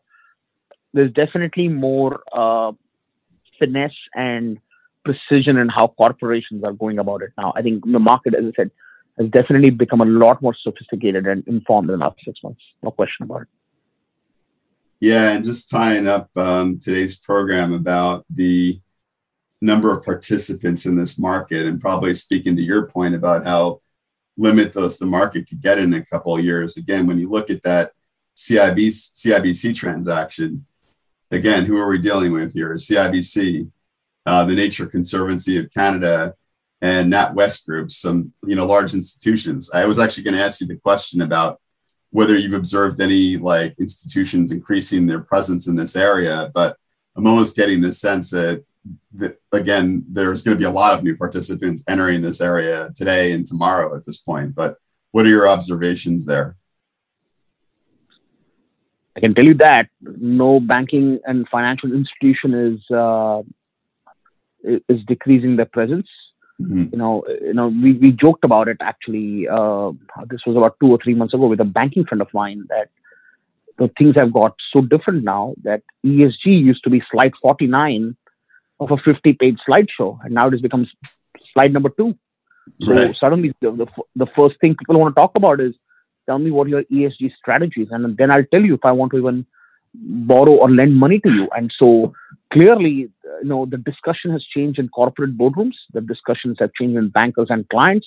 there's 0.92 1.12
definitely 1.12 1.68
more 1.68 2.22
uh, 2.32 2.72
finesse 3.58 3.92
and 4.14 4.58
precision 5.04 5.58
in 5.58 5.68
how 5.68 5.88
corporations 5.88 6.64
are 6.64 6.72
going 6.72 6.98
about 6.98 7.22
it 7.22 7.32
now 7.36 7.52
i 7.56 7.62
think 7.62 7.84
the 7.84 7.98
market 7.98 8.34
as 8.34 8.44
i 8.44 8.52
said 8.56 8.70
has 9.18 9.28
definitely 9.30 9.70
become 9.70 10.00
a 10.00 10.06
lot 10.06 10.42
more 10.42 10.54
sophisticated 10.54 11.26
and 11.26 11.46
informed 11.46 11.90
in 11.90 11.98
the 11.98 12.04
last 12.04 12.18
six 12.24 12.42
months. 12.42 12.60
No 12.82 12.90
question 12.90 13.24
about 13.24 13.42
it. 13.42 13.48
Yeah, 15.00 15.32
and 15.32 15.44
just 15.44 15.70
tying 15.70 16.08
up 16.08 16.30
um, 16.36 16.78
today's 16.78 17.18
program 17.18 17.72
about 17.72 18.24
the 18.30 18.80
number 19.60 19.92
of 19.92 20.04
participants 20.04 20.86
in 20.86 20.96
this 20.96 21.18
market, 21.18 21.66
and 21.66 21.80
probably 21.80 22.14
speaking 22.14 22.56
to 22.56 22.62
your 22.62 22.86
point 22.86 23.14
about 23.14 23.44
how 23.44 23.80
limitless 24.36 24.98
the 24.98 25.06
market 25.06 25.48
could 25.48 25.60
get 25.60 25.78
in 25.78 25.94
a 25.94 26.04
couple 26.04 26.36
of 26.36 26.44
years. 26.44 26.76
Again, 26.76 27.06
when 27.06 27.18
you 27.18 27.30
look 27.30 27.50
at 27.50 27.62
that 27.62 27.92
CIBC, 28.36 29.14
CIBC 29.14 29.76
transaction, 29.76 30.66
again, 31.30 31.64
who 31.64 31.78
are 31.78 31.88
we 31.88 31.98
dealing 31.98 32.32
with 32.32 32.52
here? 32.54 32.74
CIBC, 32.74 33.70
uh, 34.26 34.44
the 34.44 34.54
Nature 34.54 34.86
Conservancy 34.86 35.58
of 35.58 35.70
Canada, 35.72 36.34
and 36.84 37.10
NatWest 37.10 37.66
Group, 37.66 37.90
some 37.90 38.34
you 38.46 38.54
know 38.56 38.66
large 38.66 38.92
institutions. 38.92 39.70
I 39.72 39.86
was 39.86 39.98
actually 39.98 40.24
going 40.24 40.34
to 40.34 40.44
ask 40.44 40.60
you 40.60 40.66
the 40.66 40.76
question 40.76 41.22
about 41.22 41.58
whether 42.10 42.36
you've 42.36 42.52
observed 42.52 43.00
any 43.00 43.38
like 43.38 43.74
institutions 43.78 44.52
increasing 44.52 45.06
their 45.06 45.20
presence 45.20 45.66
in 45.66 45.76
this 45.76 45.96
area, 45.96 46.50
but 46.52 46.76
I'm 47.16 47.26
almost 47.26 47.56
getting 47.56 47.80
the 47.80 47.90
sense 47.90 48.30
that, 48.30 48.64
that 49.14 49.40
again 49.50 50.04
there's 50.10 50.42
going 50.44 50.56
to 50.56 50.58
be 50.58 50.70
a 50.72 50.78
lot 50.82 50.92
of 50.92 51.02
new 51.02 51.16
participants 51.16 51.82
entering 51.88 52.20
this 52.20 52.42
area 52.42 52.92
today 52.94 53.32
and 53.32 53.46
tomorrow 53.46 53.96
at 53.96 54.04
this 54.04 54.18
point. 54.18 54.54
But 54.54 54.76
what 55.12 55.24
are 55.24 55.30
your 55.30 55.48
observations 55.48 56.26
there? 56.26 56.56
I 59.16 59.20
can 59.20 59.34
tell 59.34 59.46
you 59.46 59.54
that 59.54 59.88
no 60.02 60.60
banking 60.60 61.20
and 61.24 61.48
financial 61.48 61.94
institution 61.94 62.52
is 62.52 62.78
uh, 62.90 63.40
is 64.62 65.00
decreasing 65.06 65.56
their 65.56 65.72
presence. 65.78 66.08
Mm-hmm. 66.60 66.84
You 66.92 66.98
know, 66.98 67.24
you 67.28 67.54
know, 67.54 67.68
we, 67.68 67.92
we 67.94 68.12
joked 68.12 68.44
about 68.44 68.68
it 68.68 68.76
actually. 68.80 69.48
Uh, 69.48 69.92
this 70.28 70.40
was 70.46 70.56
about 70.56 70.76
two 70.80 70.90
or 70.90 70.98
three 71.02 71.14
months 71.14 71.34
ago 71.34 71.46
with 71.46 71.60
a 71.60 71.64
banking 71.64 72.04
friend 72.04 72.22
of 72.22 72.28
mine 72.32 72.64
that 72.68 72.90
the 73.78 73.90
things 73.98 74.14
have 74.16 74.32
got 74.32 74.54
so 74.72 74.80
different 74.80 75.24
now 75.24 75.54
that 75.64 75.82
ESG 76.06 76.44
used 76.44 76.84
to 76.84 76.90
be 76.90 77.02
slide 77.10 77.32
49 77.42 78.16
of 78.80 78.90
a 78.90 78.96
50 78.96 79.32
page 79.34 79.58
slideshow, 79.68 80.18
and 80.24 80.34
now 80.34 80.46
it 80.46 80.52
has 80.52 80.60
become 80.60 80.86
slide 81.52 81.72
number 81.72 81.90
two. 81.90 82.16
So 82.80 82.94
right. 82.94 83.14
suddenly, 83.14 83.54
the, 83.60 83.72
the, 83.72 83.86
the 84.16 84.26
first 84.36 84.60
thing 84.60 84.76
people 84.76 84.98
want 84.98 85.14
to 85.14 85.20
talk 85.20 85.32
about 85.34 85.60
is 85.60 85.74
tell 86.26 86.38
me 86.38 86.50
what 86.50 86.68
your 86.68 86.84
ESG 86.84 87.32
strategies, 87.36 87.88
and 87.90 88.16
then 88.16 88.30
I'll 88.30 88.44
tell 88.44 88.62
you 88.62 88.74
if 88.74 88.84
I 88.84 88.92
want 88.92 89.12
to 89.12 89.18
even 89.18 89.46
borrow 89.94 90.52
or 90.52 90.70
lend 90.70 90.96
money 90.96 91.20
to 91.20 91.30
you. 91.30 91.48
And 91.56 91.72
so 91.78 92.12
clearly, 92.52 93.10
you 93.42 93.48
know, 93.48 93.66
the 93.66 93.78
discussion 93.78 94.30
has 94.32 94.44
changed 94.54 94.78
in 94.78 94.88
corporate 94.88 95.38
boardrooms. 95.38 95.74
The 95.92 96.00
discussions 96.00 96.56
have 96.60 96.72
changed 96.78 96.96
in 96.96 97.08
bankers 97.08 97.48
and 97.50 97.68
clients. 97.68 98.06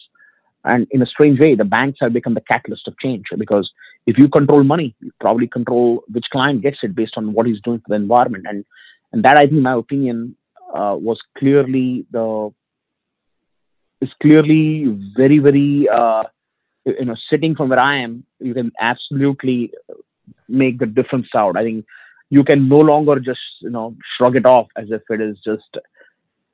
And 0.63 0.87
in 0.91 1.01
a 1.01 1.05
strange 1.05 1.39
way, 1.39 1.55
the 1.55 1.63
banks 1.63 1.99
have 2.01 2.13
become 2.13 2.33
the 2.33 2.41
catalyst 2.41 2.87
of 2.87 2.99
change 2.99 3.25
because 3.37 3.71
if 4.05 4.17
you 4.17 4.27
control 4.27 4.63
money, 4.63 4.95
you 4.99 5.11
probably 5.19 5.47
control 5.47 6.03
which 6.11 6.25
client 6.31 6.61
gets 6.61 6.77
it 6.83 6.95
based 6.95 7.13
on 7.15 7.33
what 7.33 7.45
he's 7.45 7.61
doing 7.61 7.79
for 7.79 7.89
the 7.89 7.95
environment. 7.95 8.45
And 8.49 8.65
and 9.13 9.23
that, 9.23 9.37
I 9.37 9.47
think, 9.47 9.61
my 9.61 9.73
opinion, 9.73 10.35
uh, 10.75 10.97
was 10.99 11.19
clearly 11.37 12.05
the 12.11 12.53
is 14.01 14.09
clearly 14.21 14.85
very, 15.15 15.39
very 15.39 15.87
uh, 15.89 16.23
you 16.85 17.05
know, 17.05 17.15
sitting 17.29 17.55
from 17.55 17.69
where 17.69 17.79
I 17.79 17.99
am, 17.99 18.23
you 18.39 18.53
can 18.53 18.71
absolutely 18.79 19.73
make 20.47 20.79
the 20.79 20.85
difference 20.85 21.27
out. 21.35 21.57
I 21.57 21.63
think 21.63 21.85
you 22.29 22.43
can 22.43 22.67
no 22.67 22.77
longer 22.77 23.19
just 23.19 23.39
you 23.61 23.69
know 23.69 23.95
shrug 24.17 24.35
it 24.35 24.45
off 24.45 24.67
as 24.75 24.91
if 24.91 25.01
it 25.09 25.21
is 25.21 25.37
just 25.45 25.77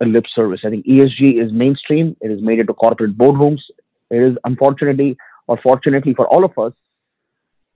a 0.02 0.06
lip 0.06 0.26
service. 0.34 0.62
I 0.66 0.70
think 0.70 0.86
ESG 0.86 1.44
is 1.44 1.52
mainstream. 1.52 2.16
It 2.22 2.32
is 2.32 2.42
made 2.42 2.60
into 2.60 2.74
corporate 2.74 3.18
boardrooms. 3.18 3.62
It 4.10 4.22
is 4.22 4.38
unfortunately 4.44 5.18
or 5.48 5.60
fortunately 5.62 6.14
for 6.14 6.28
all 6.28 6.46
of 6.46 6.58
us, 6.58 6.74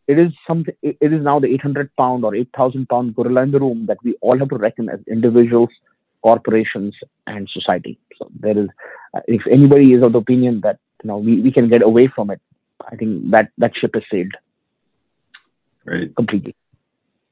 it 0.08 0.18
is 0.18 0.32
something. 0.48 0.74
It 0.82 1.12
is 1.14 1.22
now 1.22 1.40
the 1.40 1.48
800 1.48 1.94
pound 1.98 2.24
or 2.24 2.34
8,000 2.34 2.88
pound 2.88 3.16
gorilla 3.16 3.42
in 3.44 3.52
the 3.52 3.60
room 3.60 3.86
that 3.88 3.98
we 4.04 4.16
all 4.22 4.40
have 4.40 4.50
to 4.50 4.58
reckon 4.58 4.90
as 4.90 5.00
individuals, 5.08 5.70
corporations, 6.22 6.96
and 7.28 7.50
society. 7.50 8.00
So 8.18 8.30
there 8.40 8.58
is, 8.58 8.70
uh, 9.14 9.20
if 9.28 9.42
anybody 9.52 9.94
is 9.94 10.06
of 10.06 10.14
the 10.14 10.20
opinion 10.20 10.62
that 10.62 10.80
you 11.04 11.10
know 11.10 11.18
we, 11.18 11.42
we 11.42 11.52
can 11.52 11.70
get 11.70 11.82
away 11.82 12.08
from 12.08 12.30
it, 12.30 12.40
I 12.90 12.96
think 12.96 13.32
that 13.32 13.52
that 13.58 13.76
ship 13.76 13.92
has 13.96 14.04
sailed. 14.10 14.34
Right. 15.88 16.14
Completely. 16.16 16.56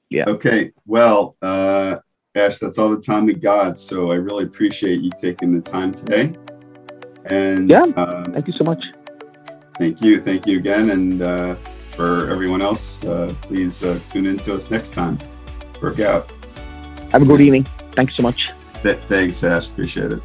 Yeah. 0.09 0.25
Okay. 0.27 0.71
Well, 0.85 1.35
uh, 1.41 1.97
Ash, 2.35 2.57
that's 2.57 2.77
all 2.77 2.89
the 2.89 3.01
time 3.01 3.25
we 3.25 3.33
got. 3.33 3.77
So 3.77 4.11
I 4.11 4.15
really 4.15 4.45
appreciate 4.45 5.01
you 5.01 5.11
taking 5.19 5.53
the 5.53 5.61
time 5.61 5.93
today. 5.93 6.33
And 7.25 7.69
yeah, 7.69 7.83
um, 7.97 8.25
thank 8.25 8.47
you 8.47 8.53
so 8.53 8.63
much. 8.63 8.83
Thank 9.77 10.01
you. 10.01 10.21
Thank 10.21 10.47
you 10.47 10.57
again. 10.57 10.91
And 10.91 11.21
uh, 11.21 11.55
for 11.55 12.29
everyone 12.29 12.61
else, 12.61 13.03
uh, 13.03 13.33
please 13.41 13.83
uh, 13.83 13.99
tune 14.09 14.25
in 14.25 14.37
to 14.39 14.55
us 14.55 14.71
next 14.71 14.93
time. 14.93 15.17
Work 15.81 15.99
out. 15.99 16.31
Have 17.11 17.21
a 17.21 17.25
good 17.25 17.41
evening. 17.41 17.65
Thanks 17.91 18.15
so 18.15 18.23
much. 18.23 18.49
Th- 18.83 18.97
thanks, 18.97 19.43
Ash. 19.43 19.69
Appreciate 19.69 20.11
it. 20.11 20.21